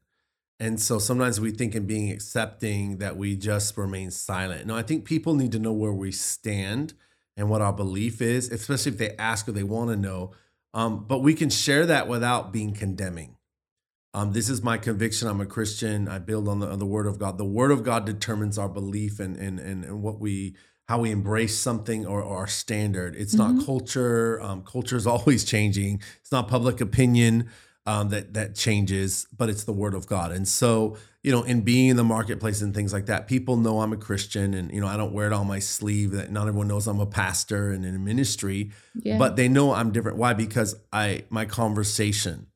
And 0.59 0.79
so 0.79 0.99
sometimes 0.99 1.39
we 1.39 1.51
think 1.51 1.75
in 1.75 1.85
being 1.85 2.11
accepting 2.11 2.97
that 2.97 3.15
we 3.15 3.35
just 3.35 3.77
remain 3.77 4.11
silent. 4.11 4.65
No, 4.65 4.75
I 4.75 4.81
think 4.81 5.05
people 5.05 5.35
need 5.35 5.51
to 5.53 5.59
know 5.59 5.71
where 5.71 5.93
we 5.93 6.11
stand 6.11 6.93
and 7.37 7.49
what 7.49 7.61
our 7.61 7.71
belief 7.71 8.21
is, 8.21 8.51
especially 8.51 8.91
if 8.91 8.97
they 8.97 9.15
ask 9.17 9.47
or 9.47 9.53
they 9.53 9.63
want 9.63 9.91
to 9.91 9.95
know. 9.95 10.31
Um, 10.73 11.05
but 11.07 11.19
we 11.19 11.33
can 11.33 11.49
share 11.49 11.85
that 11.85 12.07
without 12.07 12.51
being 12.51 12.73
condemning. 12.73 13.37
Um, 14.13 14.33
this 14.33 14.49
is 14.49 14.63
my 14.63 14.77
conviction. 14.77 15.27
I'm 15.27 15.41
a 15.41 15.45
Christian. 15.45 16.07
I 16.07 16.19
build 16.19 16.47
on 16.47 16.59
the, 16.59 16.67
on 16.67 16.79
the 16.79 16.85
Word 16.85 17.05
of 17.05 17.19
God. 17.19 17.37
The 17.37 17.45
Word 17.45 17.71
of 17.71 17.83
God 17.83 18.05
determines 18.05 18.57
our 18.57 18.69
belief 18.69 19.19
and 19.19 19.37
and 19.37 19.59
and, 19.59 19.83
and 19.83 20.01
what 20.01 20.19
we 20.19 20.55
how 20.87 20.99
we 20.99 21.11
embrace 21.11 21.55
something 21.55 22.07
or, 22.07 22.21
or 22.21 22.37
our 22.37 22.47
standard. 22.47 23.15
It's 23.15 23.35
mm-hmm. 23.35 23.57
not 23.57 23.65
culture. 23.65 24.41
Um, 24.41 24.63
culture 24.63 24.97
is 24.97 25.05
always 25.07 25.43
changing. 25.43 26.01
It's 26.21 26.31
not 26.31 26.47
public 26.47 26.81
opinion 26.81 27.49
um, 27.85 28.09
that 28.09 28.33
that 28.33 28.55
changes, 28.55 29.27
but 29.35 29.49
it's 29.49 29.63
the 29.63 29.73
Word 29.73 29.93
of 29.93 30.07
God. 30.07 30.31
And 30.31 30.47
so 30.47 30.97
you 31.21 31.33
know, 31.33 31.43
in 31.43 31.61
being 31.61 31.89
in 31.89 31.97
the 31.97 32.03
marketplace 32.03 32.61
and 32.61 32.73
things 32.73 32.93
like 32.93 33.07
that, 33.07 33.27
people 33.27 33.57
know 33.57 33.81
I'm 33.81 33.91
a 33.91 33.97
Christian 33.97 34.53
and, 34.53 34.71
you 34.71 34.79
know, 34.79 34.87
I 34.87 34.95
don't 34.95 35.11
wear 35.11 35.27
it 35.27 35.33
on 35.33 35.47
my 35.47 35.59
sleeve 35.59 36.11
that 36.11 36.31
not 36.31 36.47
everyone 36.47 36.69
knows 36.69 36.87
I'm 36.87 37.01
a 37.01 37.05
pastor 37.05 37.71
and 37.71 37.85
in 37.85 37.93
a 37.93 37.99
ministry, 37.99 38.71
yeah. 38.95 39.17
but 39.17 39.35
they 39.35 39.49
know 39.49 39.73
I'm 39.73 39.91
different. 39.91 40.17
Why? 40.17 40.33
Because 40.33 40.75
I, 40.93 41.25
my 41.29 41.43
conversation, 41.43 42.47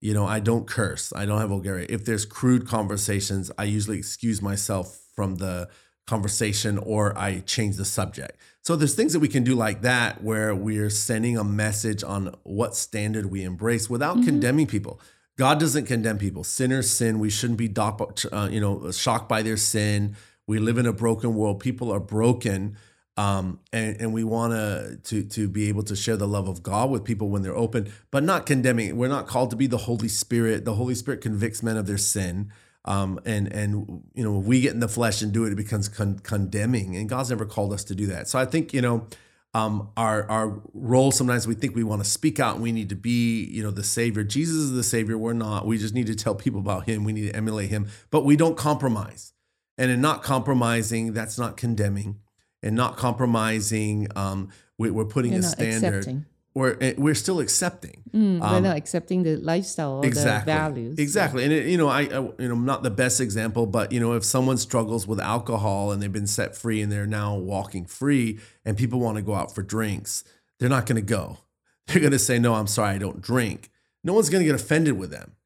you 0.00 0.14
know, 0.14 0.26
I 0.26 0.40
don't 0.40 0.66
curse. 0.66 1.12
I 1.14 1.26
don't 1.26 1.40
have 1.40 1.48
vulgarity. 1.50 1.92
If 1.92 2.04
there's 2.04 2.24
crude 2.24 2.66
conversations, 2.66 3.50
I 3.58 3.64
usually 3.64 3.98
excuse 3.98 4.40
myself 4.40 5.00
from 5.14 5.36
the 5.36 5.68
conversation 6.06 6.78
or 6.78 7.16
I 7.18 7.40
change 7.40 7.76
the 7.76 7.84
subject. 7.84 8.40
So 8.62 8.76
there's 8.76 8.94
things 8.94 9.12
that 9.12 9.20
we 9.20 9.28
can 9.28 9.44
do 9.44 9.54
like 9.54 9.82
that 9.82 10.22
where 10.22 10.54
we're 10.54 10.90
sending 10.90 11.36
a 11.36 11.44
message 11.44 12.02
on 12.02 12.34
what 12.44 12.74
standard 12.76 13.26
we 13.26 13.42
embrace 13.42 13.88
without 13.90 14.16
mm-hmm. 14.16 14.26
condemning 14.26 14.66
people. 14.66 15.00
God 15.36 15.60
doesn't 15.60 15.86
condemn 15.86 16.18
people. 16.18 16.42
Sinners 16.44 16.90
sin. 16.90 17.20
We 17.20 17.30
shouldn't 17.30 17.58
be, 17.58 17.72
uh, 17.76 18.48
you 18.50 18.60
know, 18.60 18.90
shocked 18.90 19.28
by 19.28 19.42
their 19.42 19.56
sin. 19.56 20.16
We 20.46 20.58
live 20.58 20.78
in 20.78 20.86
a 20.86 20.92
broken 20.92 21.34
world. 21.34 21.60
People 21.60 21.92
are 21.92 22.00
broken, 22.00 22.76
um, 23.18 23.58
and 23.72 24.00
and 24.00 24.12
we 24.12 24.22
want 24.22 24.52
to 24.52 25.24
to 25.24 25.48
be 25.48 25.68
able 25.68 25.82
to 25.82 25.96
share 25.96 26.16
the 26.16 26.28
love 26.28 26.46
of 26.46 26.62
God 26.62 26.88
with 26.88 27.02
people 27.02 27.28
when 27.28 27.42
they're 27.42 27.56
open, 27.56 27.92
but 28.12 28.22
not 28.22 28.46
condemning. 28.46 28.96
We're 28.96 29.08
not 29.08 29.26
called 29.26 29.50
to 29.50 29.56
be 29.56 29.66
the 29.66 29.76
Holy 29.76 30.06
Spirit. 30.06 30.64
The 30.64 30.74
Holy 30.74 30.94
Spirit 30.94 31.20
convicts 31.20 31.60
men 31.60 31.76
of 31.76 31.88
their 31.88 31.98
sin. 31.98 32.52
Um, 32.84 33.18
and 33.26 33.52
and 33.52 34.04
you 34.14 34.22
know, 34.22 34.38
we 34.38 34.60
get 34.60 34.72
in 34.72 34.78
the 34.78 34.88
flesh 34.88 35.20
and 35.20 35.32
do 35.32 35.44
it, 35.44 35.52
it 35.52 35.56
becomes 35.56 35.88
con- 35.88 36.20
condemning. 36.20 36.94
And 36.94 37.08
God's 37.08 37.30
never 37.30 37.44
called 37.44 37.72
us 37.72 37.82
to 37.84 37.94
do 37.96 38.06
that. 38.06 38.28
So 38.28 38.38
I 38.38 38.44
think 38.44 38.72
you 38.72 38.80
know, 38.80 39.08
um, 39.52 39.90
our 39.96 40.30
our 40.30 40.62
role 40.72 41.10
sometimes 41.10 41.48
we 41.48 41.56
think 41.56 41.74
we 41.74 41.82
want 41.82 42.04
to 42.04 42.08
speak 42.08 42.38
out 42.38 42.54
and 42.54 42.62
we 42.62 42.70
need 42.70 42.88
to 42.90 42.96
be 42.96 43.44
you 43.46 43.64
know 43.64 43.70
the 43.70 43.82
savior 43.82 44.22
jesus 44.22 44.56
is 44.56 44.72
the 44.72 44.82
savior 44.82 45.16
we're 45.16 45.32
not 45.32 45.66
we 45.66 45.78
just 45.78 45.94
need 45.94 46.06
to 46.06 46.14
tell 46.14 46.34
people 46.34 46.60
about 46.60 46.84
him 46.84 47.02
we 47.02 47.14
need 47.14 47.30
to 47.30 47.34
emulate 47.34 47.70
him 47.70 47.88
but 48.10 48.26
we 48.26 48.36
don't 48.36 48.58
compromise 48.58 49.32
and 49.78 49.90
in 49.90 50.02
not 50.02 50.22
compromising 50.22 51.14
that's 51.14 51.38
not 51.38 51.56
condemning 51.56 52.20
and 52.62 52.76
not 52.76 52.96
compromising 52.96 54.08
um, 54.16 54.48
we, 54.78 54.90
are 54.90 55.04
putting 55.04 55.32
You're 55.32 55.40
a 55.40 55.44
standard 55.44 55.94
accepting 55.98 56.26
we're 56.58 56.76
eh, 56.80 56.94
we're 56.98 57.14
still 57.14 57.38
accepting. 57.40 58.02
Mm, 58.12 58.40
we're 58.40 58.46
um, 58.46 58.62
not 58.64 58.76
accepting 58.76 59.22
the 59.22 59.36
lifestyle 59.36 59.98
or 59.98 60.06
exactly, 60.06 60.52
the 60.52 60.58
values. 60.58 60.98
Exactly, 60.98 61.44
and 61.44 61.52
it, 61.52 61.66
you 61.68 61.78
know, 61.78 61.88
I, 61.88 62.02
I, 62.02 62.20
you 62.20 62.48
know, 62.48 62.54
I'm 62.54 62.64
not 62.64 62.82
the 62.82 62.90
best 62.90 63.20
example, 63.20 63.66
but 63.66 63.92
you 63.92 64.00
know, 64.00 64.14
if 64.14 64.24
someone 64.24 64.56
struggles 64.56 65.06
with 65.06 65.20
alcohol 65.20 65.92
and 65.92 66.02
they've 66.02 66.12
been 66.12 66.26
set 66.26 66.56
free 66.56 66.82
and 66.82 66.90
they're 66.90 67.06
now 67.06 67.36
walking 67.36 67.86
free, 67.86 68.40
and 68.64 68.76
people 68.76 68.98
want 68.98 69.16
to 69.16 69.22
go 69.22 69.34
out 69.34 69.54
for 69.54 69.62
drinks, 69.62 70.24
they're 70.58 70.68
not 70.68 70.86
going 70.86 70.96
to 70.96 71.02
go. 71.02 71.38
They're 71.86 72.00
going 72.00 72.12
to 72.12 72.18
say, 72.18 72.38
"No, 72.38 72.54
I'm 72.54 72.66
sorry, 72.66 72.96
I 72.96 72.98
don't 72.98 73.22
drink." 73.22 73.70
No 74.04 74.12
one's 74.12 74.28
going 74.28 74.40
to 74.40 74.44
get 74.44 74.54
offended 74.54 74.98
with 74.98 75.10
them. 75.10 75.36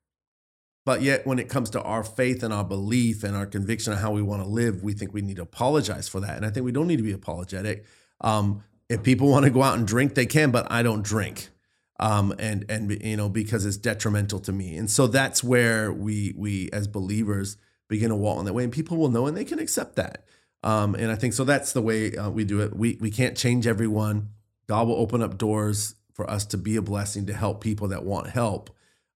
But 0.85 1.03
yet, 1.03 1.27
when 1.27 1.39
it 1.39 1.49
comes 1.49 1.71
to 1.71 1.83
our 1.83 2.03
faith 2.03 2.43
and 2.43 2.53
our 2.53 2.65
belief 2.65 3.23
and 3.23 3.37
our 3.37 3.47
conviction 3.47 3.93
of 3.93 4.01
how 4.01 4.11
we 4.11 4.23
want 4.23 4.43
to 4.43 4.49
live, 4.49 4.83
we 4.83 4.95
think 4.95 5.15
we 5.15 5.23
need 5.23 5.37
to 5.37 5.43
apologize 5.43 6.09
for 6.09 6.21
that. 6.21 6.37
And 6.37 6.45
I 6.45 6.51
think 6.51 6.65
we 6.65 6.73
don't 6.73 6.89
need 6.89 6.97
to 6.97 7.05
be 7.05 7.13
apologetic. 7.13 7.85
Um, 8.21 8.65
if 8.89 9.03
people 9.03 9.29
want 9.29 9.45
to 9.45 9.51
go 9.51 9.63
out 9.63 9.79
and 9.79 9.87
drink, 9.87 10.15
they 10.15 10.27
can, 10.27 10.51
but 10.51 10.71
I 10.71 10.83
don't 10.83 11.03
drink. 11.03 11.49
Um, 12.01 12.35
and 12.39 12.65
and 12.69 12.91
you 13.03 13.17
know 13.17 13.29
because 13.29 13.65
it's 13.65 13.77
detrimental 13.77 14.41
to 14.41 14.53
me, 14.53 14.77
and 14.77 14.91
so 14.91 15.07
that's 15.07 15.45
where 15.45 15.93
we 15.93 16.35
we 16.37 16.69
as 16.73 16.89
believers 16.89 17.57
begin 17.89 18.09
to 18.09 18.17
walk 18.17 18.41
in 18.41 18.45
that 18.47 18.55
way, 18.55 18.65
and 18.65 18.73
people 18.73 18.97
will 18.97 19.11
know 19.11 19.27
and 19.27 19.37
they 19.37 19.45
can 19.45 19.61
accept 19.61 19.95
that. 19.97 20.25
Um, 20.65 20.95
and 20.95 21.13
I 21.13 21.15
think 21.15 21.33
so. 21.33 21.45
That's 21.45 21.73
the 21.73 21.83
way 21.83 22.17
uh, 22.17 22.31
we 22.31 22.45
do 22.45 22.61
it. 22.61 22.75
We 22.75 22.99
we 23.01 23.11
can't 23.11 23.37
change 23.37 23.67
everyone. 23.69 24.31
God 24.67 24.89
will 24.89 24.97
open 24.97 25.23
up 25.23 25.39
doors 25.39 25.95
for 26.13 26.29
us 26.29 26.45
to 26.47 26.59
be 26.59 26.77
a 26.77 26.83
blessing 26.83 27.27
to 27.27 27.35
help 27.35 27.61
people 27.61 27.89
that 27.89 28.05
want 28.05 28.31
help. 28.31 28.71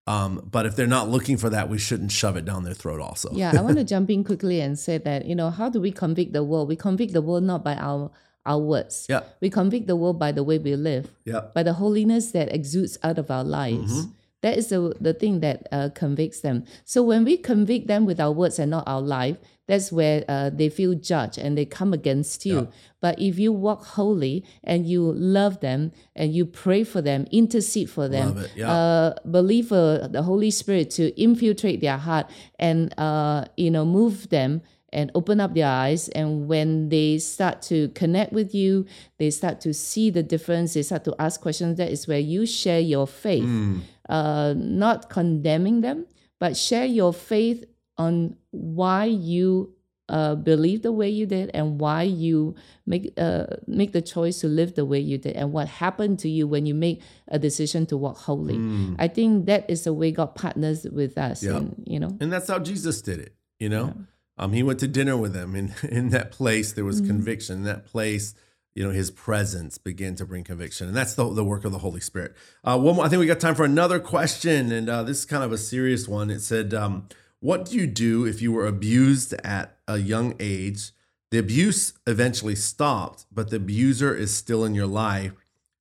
Um, 0.08 0.48
but 0.48 0.66
if 0.66 0.76
they're 0.76 0.86
not 0.86 1.08
looking 1.08 1.36
for 1.36 1.50
that, 1.50 1.68
we 1.68 1.78
shouldn't 1.78 2.12
shove 2.12 2.36
it 2.36 2.44
down 2.44 2.62
their 2.62 2.74
throat. 2.74 3.00
Also, 3.00 3.30
yeah, 3.32 3.52
I 3.58 3.60
want 3.60 3.76
to 3.76 3.84
jump 3.94 4.08
in 4.08 4.22
quickly 4.22 4.60
and 4.60 4.78
say 4.78 4.98
that 4.98 5.26
you 5.26 5.34
know 5.34 5.50
how 5.50 5.68
do 5.68 5.80
we 5.80 5.90
convict 5.90 6.32
the 6.32 6.44
world? 6.44 6.68
We 6.68 6.76
convict 6.76 7.12
the 7.12 7.22
world 7.22 7.42
not 7.42 7.64
by 7.64 7.74
our 7.74 8.10
our 8.46 8.58
words. 8.58 9.06
Yeah. 9.08 9.22
We 9.40 9.50
convict 9.50 9.88
the 9.88 9.96
world 9.96 10.18
by 10.18 10.32
the 10.32 10.44
way 10.44 10.58
we 10.58 10.76
live. 10.76 11.10
Yeah. 11.24 11.48
By 11.54 11.64
the 11.64 11.74
holiness 11.74 12.30
that 12.30 12.54
exudes 12.54 12.96
out 13.02 13.18
of 13.18 13.30
our 13.30 13.44
lives. 13.44 13.92
Mm-hmm. 13.92 14.10
That 14.42 14.56
is 14.56 14.68
the, 14.68 14.94
the 15.00 15.12
thing 15.12 15.40
that 15.40 15.66
uh, 15.72 15.88
convicts 15.94 16.40
them. 16.40 16.64
So 16.84 17.02
when 17.02 17.24
we 17.24 17.36
convict 17.36 17.88
them 17.88 18.06
with 18.06 18.20
our 18.20 18.30
words 18.30 18.58
and 18.58 18.70
not 18.70 18.84
our 18.86 19.00
life, 19.00 19.38
that's 19.66 19.90
where 19.90 20.24
uh, 20.28 20.50
they 20.50 20.68
feel 20.68 20.94
judged 20.94 21.38
and 21.38 21.58
they 21.58 21.64
come 21.64 21.92
against 21.92 22.46
you. 22.46 22.60
Yeah. 22.60 22.66
But 23.00 23.20
if 23.20 23.38
you 23.38 23.52
walk 23.52 23.84
holy 23.84 24.44
and 24.62 24.86
you 24.86 25.12
love 25.12 25.60
them 25.60 25.92
and 26.14 26.32
you 26.32 26.46
pray 26.46 26.84
for 26.84 27.02
them, 27.02 27.26
intercede 27.30 27.90
for 27.90 28.08
them, 28.08 28.44
yeah. 28.54 28.72
uh, 28.72 29.14
believe 29.28 29.68
for 29.68 30.08
the 30.10 30.22
Holy 30.22 30.50
Spirit 30.50 30.90
to 30.92 31.20
infiltrate 31.20 31.80
their 31.80 31.98
heart 31.98 32.30
and 32.58 32.96
uh, 32.98 33.44
you 33.56 33.70
know 33.70 33.84
move 33.84 34.28
them 34.30 34.62
and 34.92 35.10
open 35.14 35.40
up 35.40 35.54
their 35.54 35.68
eyes. 35.68 36.08
And 36.10 36.46
when 36.48 36.88
they 36.88 37.18
start 37.18 37.60
to 37.62 37.88
connect 37.90 38.32
with 38.32 38.54
you, 38.54 38.86
they 39.18 39.30
start 39.30 39.60
to 39.62 39.74
see 39.74 40.10
the 40.10 40.22
difference, 40.22 40.74
they 40.74 40.82
start 40.82 41.04
to 41.04 41.14
ask 41.18 41.40
questions. 41.40 41.76
That 41.78 41.90
is 41.90 42.06
where 42.06 42.20
you 42.20 42.46
share 42.46 42.80
your 42.80 43.06
faith, 43.06 43.44
mm. 43.44 43.80
uh, 44.08 44.54
not 44.56 45.10
condemning 45.10 45.80
them, 45.80 46.06
but 46.38 46.56
share 46.56 46.86
your 46.86 47.12
faith 47.12 47.64
on 47.98 48.36
why 48.50 49.04
you 49.04 49.72
uh, 50.08 50.36
believe 50.36 50.82
the 50.82 50.92
way 50.92 51.08
you 51.08 51.26
did 51.26 51.50
and 51.52 51.80
why 51.80 52.02
you 52.02 52.54
make 52.86 53.12
uh, 53.16 53.46
make 53.66 53.92
the 53.92 54.02
choice 54.02 54.40
to 54.40 54.46
live 54.46 54.74
the 54.74 54.84
way 54.84 55.00
you 55.00 55.18
did 55.18 55.34
and 55.34 55.52
what 55.52 55.66
happened 55.66 56.18
to 56.20 56.28
you 56.28 56.46
when 56.46 56.64
you 56.64 56.74
make 56.74 57.02
a 57.28 57.38
decision 57.38 57.86
to 57.86 57.96
walk 57.96 58.18
holy. 58.18 58.54
Mm. 58.54 58.96
I 58.98 59.08
think 59.08 59.46
that 59.46 59.68
is 59.68 59.84
the 59.84 59.92
way 59.92 60.12
God 60.12 60.34
partners 60.34 60.86
with 60.92 61.18
us. 61.18 61.42
Yep. 61.42 61.56
And, 61.56 61.84
you 61.86 61.98
know, 61.98 62.16
and 62.20 62.32
that's 62.32 62.48
how 62.48 62.60
Jesus 62.60 63.02
did 63.02 63.18
it. 63.18 63.34
You 63.58 63.68
know. 63.68 63.86
Yeah 63.86 64.02
um, 64.38 64.52
he 64.52 64.62
went 64.62 64.80
to 64.80 64.88
dinner 64.88 65.16
with 65.16 65.32
them. 65.32 65.54
In 65.54 65.74
in 65.88 66.10
that 66.10 66.30
place, 66.30 66.72
there 66.72 66.84
was 66.84 67.00
mm-hmm. 67.00 67.10
conviction. 67.10 67.58
In 67.58 67.64
that 67.64 67.86
place, 67.86 68.34
you 68.74 68.84
know, 68.84 68.90
his 68.90 69.10
presence 69.10 69.78
began 69.78 70.14
to 70.16 70.26
bring 70.26 70.44
conviction, 70.44 70.88
and 70.88 70.96
that's 70.96 71.14
the 71.14 71.32
the 71.32 71.44
work 71.44 71.64
of 71.64 71.72
the 71.72 71.78
Holy 71.78 72.00
Spirit. 72.00 72.34
Uh, 72.64 72.78
one 72.78 72.96
more, 72.96 73.04
I 73.04 73.08
think 73.08 73.20
we 73.20 73.26
got 73.26 73.40
time 73.40 73.54
for 73.54 73.64
another 73.64 73.98
question, 73.98 74.72
and 74.72 74.88
uh, 74.88 75.02
this 75.02 75.20
is 75.20 75.24
kind 75.24 75.44
of 75.44 75.52
a 75.52 75.58
serious 75.58 76.06
one. 76.06 76.30
It 76.30 76.40
said, 76.40 76.74
um, 76.74 77.08
"What 77.40 77.66
do 77.66 77.76
you 77.76 77.86
do 77.86 78.24
if 78.24 78.40
you 78.42 78.52
were 78.52 78.66
abused 78.66 79.34
at 79.44 79.78
a 79.86 79.98
young 79.98 80.34
age? 80.40 80.92
The 81.30 81.38
abuse 81.38 81.92
eventually 82.06 82.54
stopped, 82.54 83.26
but 83.32 83.50
the 83.50 83.56
abuser 83.56 84.14
is 84.14 84.34
still 84.34 84.64
in 84.64 84.74
your 84.74 84.86
life, 84.86 85.32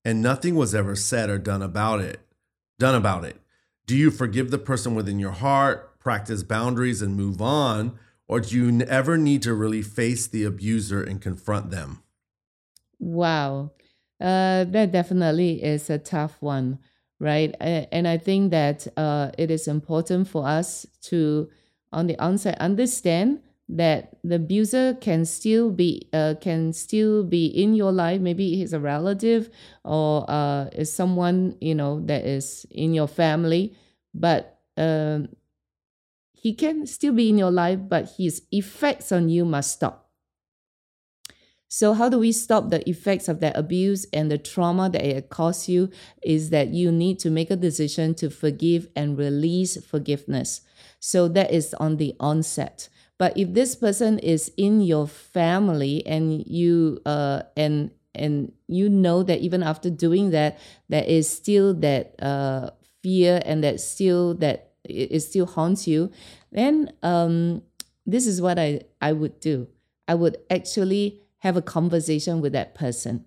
and 0.04 0.22
nothing 0.22 0.56
was 0.56 0.76
ever 0.76 0.96
said 0.96 1.30
or 1.30 1.38
done 1.38 1.62
about 1.62 2.02
it. 2.02 2.20
Done 2.80 2.96
about 2.96 3.26
it. 3.26 3.38
Do 3.86 3.96
you 3.96 4.12
forgive 4.12 4.52
the 4.52 4.58
person 4.58 4.96
within 4.96 5.20
your 5.20 5.32
heart, 5.32 6.00
practice 6.00 6.44
boundaries, 6.44 7.02
and 7.02 7.16
move 7.16 7.42
on?" 7.42 7.98
or 8.28 8.40
do 8.40 8.56
you 8.56 8.82
ever 8.86 9.18
need 9.18 9.42
to 9.44 9.54
really 9.54 9.82
face 9.82 10.28
the 10.28 10.44
abuser 10.44 11.02
and 11.02 11.22
confront 11.22 11.70
them? 11.70 12.02
Wow. 13.00 13.72
Uh, 14.20 14.64
that 14.64 14.92
definitely 14.92 15.64
is 15.64 15.90
a 15.90 15.98
tough 15.98 16.38
one, 16.40 16.80
right? 17.20 17.56
And 17.60 18.08
I 18.08 18.18
think 18.18 18.52
that 18.52 18.88
uh, 18.98 19.32
it 19.38 19.52
is 19.52 19.68
important 19.68 20.28
for 20.28 20.48
us 20.48 20.86
to, 21.04 21.50
on 21.92 22.08
the 22.08 22.18
onset, 22.20 22.58
understand 22.60 23.42
that 23.68 24.18
the 24.24 24.36
abuser 24.36 24.94
can 25.02 25.26
still 25.26 25.72
be 25.72 26.08
uh, 26.14 26.36
can 26.40 26.72
still 26.72 27.24
be 27.24 27.48
in 27.48 27.74
your 27.74 27.92
life. 27.92 28.22
Maybe 28.22 28.56
he's 28.56 28.74
a 28.74 28.80
relative 28.80 29.50
or 29.84 30.30
uh, 30.30 30.66
is 30.72 30.94
someone 30.94 31.58
you 31.62 31.74
know 31.74 32.00
that 32.02 32.26
is 32.26 32.68
in 32.70 32.94
your 32.94 33.08
family, 33.08 33.76
but 34.14 34.60
um, 34.78 35.30
he 36.34 36.54
can 36.54 36.86
still 36.86 37.14
be 37.14 37.30
in 37.30 37.38
your 37.40 37.50
life, 37.50 37.80
but 37.88 38.14
his 38.18 38.44
effects 38.52 39.12
on 39.12 39.30
you 39.30 39.46
must 39.46 39.72
stop. 39.72 40.05
So, 41.76 41.94
how 41.94 42.08
do 42.08 42.20
we 42.20 42.32
stop 42.32 42.70
the 42.70 42.90
effects 42.90 43.28
of 43.28 43.42
that 43.42 43.58
abuse 43.58 44.06
and 44.14 44.32
the 44.32 44.38
trauma 44.38 44.90
that 44.92 45.04
it 45.04 45.28
caused 45.28 45.68
you? 45.68 45.90
Is 46.24 46.50
that 46.52 46.70
you 46.70 46.90
need 46.90 47.20
to 47.20 47.30
make 47.30 47.52
a 47.52 47.58
decision 47.58 48.16
to 48.16 48.30
forgive 48.30 48.88
and 48.96 49.18
release 49.18 49.76
forgiveness. 49.84 50.62
So, 51.02 51.28
that 51.28 51.52
is 51.52 51.74
on 51.74 51.98
the 51.98 52.16
onset. 52.18 52.88
But 53.18 53.38
if 53.38 53.54
this 53.54 53.76
person 53.76 54.20
is 54.20 54.54
in 54.56 54.80
your 54.80 55.06
family 55.06 56.02
and 56.08 56.48
you 56.48 57.02
uh 57.06 57.42
and 57.58 57.92
and 58.14 58.54
you 58.68 58.88
know 58.88 59.22
that 59.24 59.42
even 59.42 59.62
after 59.62 59.90
doing 59.90 60.30
that, 60.30 60.58
there 60.88 61.04
is 61.04 61.28
still 61.30 61.74
that 61.74 62.16
uh 62.24 62.70
fear 63.04 63.42
and 63.44 63.66
that 63.66 63.82
still 63.82 64.34
that 64.36 64.72
it, 64.86 65.20
still 65.20 65.46
haunts 65.46 65.90
you, 65.90 66.10
then 66.54 66.94
um, 67.04 67.64
this 68.06 68.26
is 68.28 68.42
what 68.42 68.58
I, 68.58 68.84
I 69.02 69.12
would 69.12 69.42
do. 69.42 69.68
I 70.08 70.16
would 70.16 70.38
actually 70.50 71.25
have 71.40 71.58
a 71.58 71.62
conversation 71.62 72.42
with 72.42 72.54
that 72.54 72.76
person. 72.76 73.26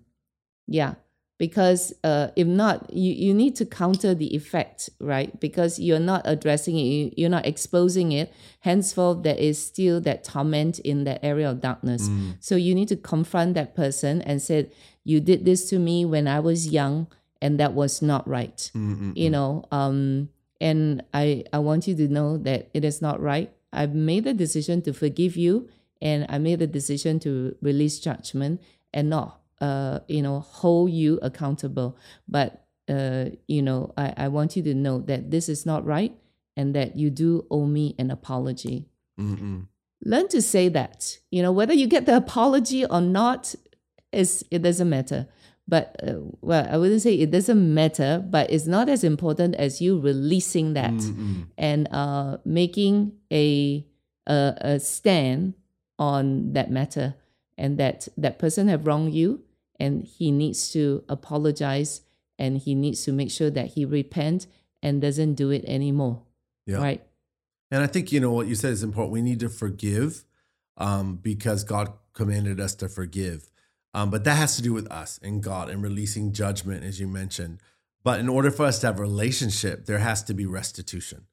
Yeah. 0.67 0.95
Because 1.37 1.93
uh, 2.03 2.31
if 2.35 2.45
not, 2.45 2.91
you, 2.93 3.13
you 3.13 3.33
need 3.33 3.55
to 3.55 3.65
counter 3.65 4.13
the 4.13 4.35
effect, 4.35 4.89
right? 4.99 5.39
Because 5.39 5.79
you're 5.79 5.97
not 5.97 6.23
addressing 6.25 6.77
it, 6.77 6.81
you, 6.81 7.13
you're 7.15 7.29
not 7.29 7.45
exposing 7.45 8.11
it. 8.11 8.33
Henceforth, 8.59 9.23
there 9.23 9.37
is 9.37 9.57
still 9.65 10.01
that 10.01 10.25
torment 10.25 10.79
in 10.79 11.05
that 11.05 11.23
area 11.23 11.49
of 11.49 11.61
darkness. 11.61 12.09
So 12.41 12.57
you 12.57 12.75
need 12.75 12.89
to 12.89 12.97
confront 12.97 13.53
that 13.53 13.73
person 13.73 14.21
and 14.23 14.41
say, 14.41 14.69
You 15.05 15.21
did 15.21 15.45
this 15.45 15.69
to 15.69 15.79
me 15.79 16.03
when 16.03 16.27
I 16.27 16.41
was 16.41 16.67
young, 16.67 17.07
and 17.41 17.57
that 17.57 17.73
was 17.73 18.01
not 18.01 18.27
right. 18.27 18.69
You 19.15 19.29
know, 19.29 19.63
um, 19.71 20.27
and 20.59 21.03
I, 21.13 21.45
I 21.53 21.59
want 21.59 21.87
you 21.87 21.95
to 21.95 22.07
know 22.09 22.35
that 22.39 22.69
it 22.73 22.83
is 22.83 23.01
not 23.01 23.21
right. 23.21 23.49
I've 23.71 23.95
made 23.95 24.25
the 24.25 24.33
decision 24.33 24.81
to 24.81 24.91
forgive 24.91 25.37
you, 25.37 25.69
and 26.01 26.25
I 26.29 26.37
made 26.37 26.59
the 26.59 26.67
decision 26.67 27.19
to 27.21 27.55
release 27.61 27.99
judgment 27.99 28.61
and 28.93 29.09
not 29.09 29.39
uh, 29.61 29.99
you 30.07 30.21
know, 30.21 30.39
hold 30.39 30.91
you 30.91 31.19
accountable. 31.21 31.97
But, 32.27 32.65
uh, 32.87 33.25
you 33.47 33.61
know, 33.61 33.93
I, 33.97 34.13
I 34.17 34.27
want 34.29 34.55
you 34.55 34.63
to 34.63 34.73
know 34.73 34.99
that 35.01 35.31
this 35.31 35.49
is 35.49 35.65
not 35.65 35.85
right 35.85 36.15
and 36.55 36.75
that 36.75 36.97
you 36.97 37.09
do 37.09 37.45
owe 37.51 37.65
me 37.65 37.95
an 37.97 38.11
apology. 38.11 38.87
Mm-mm. 39.19 39.67
Learn 40.03 40.27
to 40.29 40.41
say 40.41 40.69
that. 40.69 41.19
You 41.29 41.41
know, 41.41 41.51
whether 41.51 41.73
you 41.73 41.87
get 41.87 42.05
the 42.05 42.15
apology 42.15 42.85
or 42.85 43.01
not, 43.01 43.53
is 44.11 44.45
it 44.49 44.61
doesn't 44.61 44.89
matter. 44.89 45.27
But 45.67 45.95
uh, 46.01 46.15
well, 46.41 46.67
I 46.69 46.77
wouldn't 46.77 47.01
say 47.01 47.13
it 47.13 47.29
doesn't 47.29 47.73
matter, 47.73 48.25
but 48.27 48.49
it's 48.49 48.65
not 48.65 48.89
as 48.89 49.03
important 49.03 49.55
as 49.55 49.81
you 49.81 49.99
releasing 49.99 50.73
that 50.73 50.93
Mm-mm. 50.93 51.45
and 51.57 51.87
uh, 51.91 52.37
making 52.43 53.11
a, 53.31 53.85
a 54.25 54.53
a 54.61 54.79
stand 54.79 55.53
on 55.99 56.53
that 56.53 56.71
matter, 56.71 57.13
and 57.57 57.77
that 57.77 58.07
that 58.17 58.39
person 58.39 58.67
have 58.69 58.87
wronged 58.87 59.13
you, 59.13 59.43
and 59.79 60.03
he 60.03 60.31
needs 60.31 60.71
to 60.71 61.03
apologize, 61.07 62.01
and 62.39 62.57
he 62.57 62.73
needs 62.73 63.03
to 63.03 63.11
make 63.11 63.29
sure 63.29 63.51
that 63.51 63.67
he 63.73 63.85
repent 63.85 64.47
and 64.81 65.01
doesn't 65.01 65.35
do 65.35 65.51
it 65.51 65.63
anymore. 65.65 66.23
Yeah. 66.65 66.77
Right? 66.77 67.03
And 67.69 67.83
I 67.83 67.87
think 67.87 68.11
you 68.11 68.19
know 68.19 68.31
what 68.31 68.47
you 68.47 68.55
said 68.55 68.71
is 68.71 68.81
important. 68.81 69.13
We 69.13 69.21
need 69.21 69.41
to 69.41 69.49
forgive 69.49 70.25
um, 70.77 71.17
because 71.17 71.63
God 71.63 71.93
commanded 72.13 72.59
us 72.59 72.73
to 72.75 72.89
forgive. 72.89 73.51
Um, 73.93 74.09
but 74.09 74.23
that 74.23 74.35
has 74.35 74.55
to 74.55 74.61
do 74.61 74.73
with 74.73 74.91
us 74.91 75.19
and 75.21 75.41
God 75.41 75.69
and 75.69 75.83
releasing 75.83 76.31
judgment, 76.31 76.83
as 76.83 76.99
you 76.99 77.07
mentioned. 77.07 77.59
But 78.03 78.19
in 78.19 78.29
order 78.29 78.51
for 78.51 78.65
us 78.65 78.79
to 78.79 78.87
have 78.87 78.99
a 78.99 79.01
relationship, 79.01 79.85
there 79.85 79.99
has 79.99 80.23
to 80.23 80.33
be 80.33 80.45
restitution. 80.45 81.25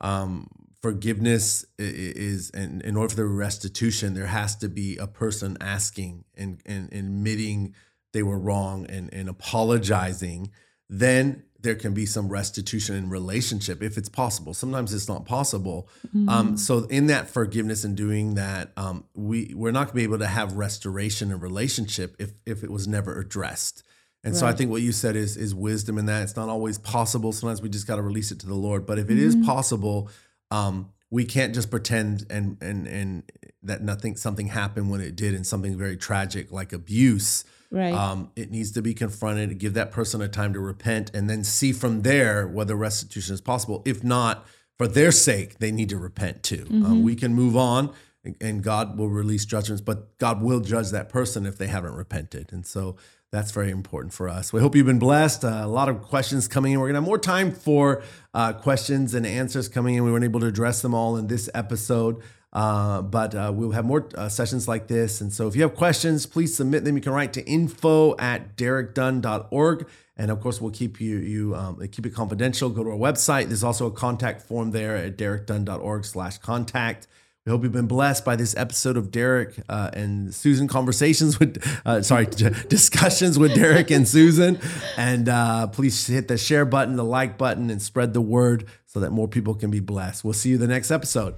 Um, 0.00 0.48
forgiveness 0.84 1.64
is, 1.78 2.50
and 2.50 2.82
in 2.82 2.94
order 2.94 3.08
for 3.08 3.16
the 3.16 3.24
restitution, 3.24 4.12
there 4.12 4.26
has 4.26 4.54
to 4.54 4.68
be 4.68 4.98
a 4.98 5.06
person 5.06 5.56
asking 5.58 6.26
and, 6.36 6.60
and, 6.66 6.92
and 6.92 7.06
admitting 7.08 7.74
they 8.12 8.22
were 8.22 8.38
wrong 8.38 8.84
and, 8.90 9.08
and 9.14 9.30
apologizing. 9.30 10.50
Then 10.90 11.44
there 11.58 11.74
can 11.74 11.94
be 11.94 12.04
some 12.04 12.28
restitution 12.28 12.94
in 12.96 13.08
relationship 13.08 13.82
if 13.82 13.96
it's 13.96 14.10
possible. 14.10 14.52
Sometimes 14.52 14.92
it's 14.92 15.08
not 15.08 15.24
possible. 15.24 15.88
Um, 16.28 16.58
so 16.58 16.84
in 16.90 17.06
that 17.06 17.30
forgiveness 17.30 17.84
and 17.84 17.96
doing 17.96 18.34
that, 18.34 18.70
um, 18.76 19.04
we 19.14 19.54
we're 19.54 19.72
not 19.72 19.86
going 19.86 19.92
to 19.92 19.94
be 19.94 20.02
able 20.02 20.18
to 20.18 20.26
have 20.26 20.52
restoration 20.52 21.30
in 21.30 21.40
relationship 21.40 22.14
if 22.18 22.32
if 22.44 22.62
it 22.62 22.70
was 22.70 22.86
never 22.86 23.18
addressed. 23.18 23.84
And 24.22 24.36
so 24.36 24.46
I 24.46 24.52
think 24.52 24.70
what 24.70 24.82
you 24.82 24.92
said 24.92 25.16
is 25.16 25.38
is 25.38 25.54
wisdom 25.54 25.96
in 25.96 26.04
that. 26.06 26.24
It's 26.24 26.36
not 26.36 26.50
always 26.50 26.76
possible. 26.76 27.32
Sometimes 27.32 27.62
we 27.62 27.70
just 27.70 27.86
got 27.86 27.96
to 27.96 28.02
release 28.02 28.30
it 28.32 28.40
to 28.40 28.46
the 28.46 28.54
Lord. 28.54 28.84
But 28.84 28.98
if 28.98 29.08
it 29.08 29.18
is 29.18 29.34
possible, 29.46 30.10
um, 30.54 30.90
we 31.10 31.24
can't 31.24 31.54
just 31.54 31.70
pretend 31.70 32.26
and 32.30 32.56
and 32.60 32.86
and 32.86 33.22
that 33.62 33.82
nothing 33.82 34.16
something 34.16 34.48
happened 34.48 34.90
when 34.90 35.00
it 35.00 35.16
did, 35.16 35.34
and 35.34 35.46
something 35.46 35.76
very 35.76 35.96
tragic 35.96 36.50
like 36.52 36.72
abuse. 36.72 37.44
Right. 37.70 37.92
Um, 37.94 38.30
it 38.36 38.50
needs 38.50 38.70
to 38.72 38.82
be 38.82 38.94
confronted, 38.94 39.58
give 39.58 39.74
that 39.74 39.90
person 39.90 40.20
a 40.22 40.28
time 40.28 40.52
to 40.52 40.60
repent, 40.60 41.10
and 41.14 41.28
then 41.28 41.42
see 41.42 41.72
from 41.72 42.02
there 42.02 42.46
whether 42.46 42.76
restitution 42.76 43.34
is 43.34 43.40
possible. 43.40 43.82
If 43.84 44.04
not, 44.04 44.46
for 44.78 44.86
their 44.86 45.10
sake, 45.10 45.58
they 45.58 45.72
need 45.72 45.88
to 45.88 45.96
repent 45.98 46.42
too. 46.44 46.66
Um, 46.70 47.02
we 47.02 47.16
can 47.16 47.34
move 47.34 47.56
on, 47.56 47.90
and- 48.24 48.36
and 48.40 48.62
God 48.62 48.96
will 48.96 49.08
release 49.08 49.44
judgments, 49.44 49.82
but 49.82 50.16
God 50.18 50.40
will 50.40 50.60
judge 50.60 50.90
that 50.90 51.08
person 51.08 51.46
if 51.46 51.58
they 51.58 51.66
haven't 51.66 51.94
repented. 51.94 52.52
And 52.52 52.64
so 52.64 52.96
that's 53.34 53.50
very 53.50 53.70
important 53.70 54.14
for 54.14 54.28
us. 54.28 54.52
We 54.52 54.60
hope 54.60 54.76
you've 54.76 54.86
been 54.86 55.00
blessed. 55.00 55.44
Uh, 55.44 55.62
a 55.64 55.66
lot 55.66 55.88
of 55.88 56.02
questions 56.02 56.46
coming 56.46 56.72
in. 56.72 56.78
We're 56.78 56.86
going 56.86 56.94
to 56.94 57.00
have 57.00 57.06
more 57.06 57.18
time 57.18 57.50
for 57.50 58.04
uh, 58.32 58.52
questions 58.52 59.12
and 59.12 59.26
answers 59.26 59.68
coming 59.68 59.96
in. 59.96 60.04
We 60.04 60.12
weren't 60.12 60.24
able 60.24 60.38
to 60.40 60.46
address 60.46 60.82
them 60.82 60.94
all 60.94 61.16
in 61.16 61.26
this 61.26 61.50
episode. 61.52 62.22
Uh, 62.52 63.02
but 63.02 63.34
uh, 63.34 63.50
we'll 63.52 63.72
have 63.72 63.84
more 63.84 64.08
uh, 64.14 64.28
sessions 64.28 64.68
like 64.68 64.86
this. 64.86 65.20
And 65.20 65.32
so 65.32 65.48
if 65.48 65.56
you 65.56 65.62
have 65.62 65.74
questions, 65.74 66.26
please 66.26 66.56
submit 66.56 66.84
them. 66.84 66.94
You 66.94 67.02
can 67.02 67.12
write 67.12 67.32
to 67.32 67.44
info 67.44 68.16
at 68.18 68.56
derekdunn.org. 68.56 69.88
And 70.16 70.30
of 70.30 70.40
course, 70.40 70.60
we'll 70.60 70.70
keep 70.70 71.00
you, 71.00 71.16
you 71.18 71.56
um, 71.56 71.84
keep 71.88 72.06
it 72.06 72.14
confidential. 72.14 72.70
Go 72.70 72.84
to 72.84 72.90
our 72.90 72.96
website. 72.96 73.46
There's 73.48 73.64
also 73.64 73.88
a 73.88 73.90
contact 73.90 74.42
form 74.42 74.70
there 74.70 74.96
at 74.96 75.18
derekdunn.org 75.18 76.04
slash 76.04 76.38
contact. 76.38 77.08
We 77.46 77.50
hope 77.50 77.62
you've 77.62 77.72
been 77.72 77.86
blessed 77.86 78.24
by 78.24 78.36
this 78.36 78.56
episode 78.56 78.96
of 78.96 79.10
Derek 79.10 79.54
uh, 79.68 79.90
and 79.92 80.34
Susan 80.34 80.66
conversations 80.66 81.38
with, 81.38 81.62
uh, 81.84 82.00
sorry, 82.00 82.24
discussions 82.24 83.38
with 83.38 83.54
Derek 83.54 83.90
and 83.90 84.08
Susan. 84.08 84.58
And 84.96 85.28
uh, 85.28 85.66
please 85.66 86.06
hit 86.06 86.28
the 86.28 86.38
share 86.38 86.64
button, 86.64 86.96
the 86.96 87.04
like 87.04 87.36
button, 87.36 87.68
and 87.68 87.82
spread 87.82 88.14
the 88.14 88.22
word 88.22 88.64
so 88.86 88.98
that 89.00 89.10
more 89.10 89.28
people 89.28 89.54
can 89.54 89.70
be 89.70 89.80
blessed. 89.80 90.24
We'll 90.24 90.32
see 90.32 90.48
you 90.48 90.56
the 90.56 90.66
next 90.66 90.90
episode. 90.90 91.34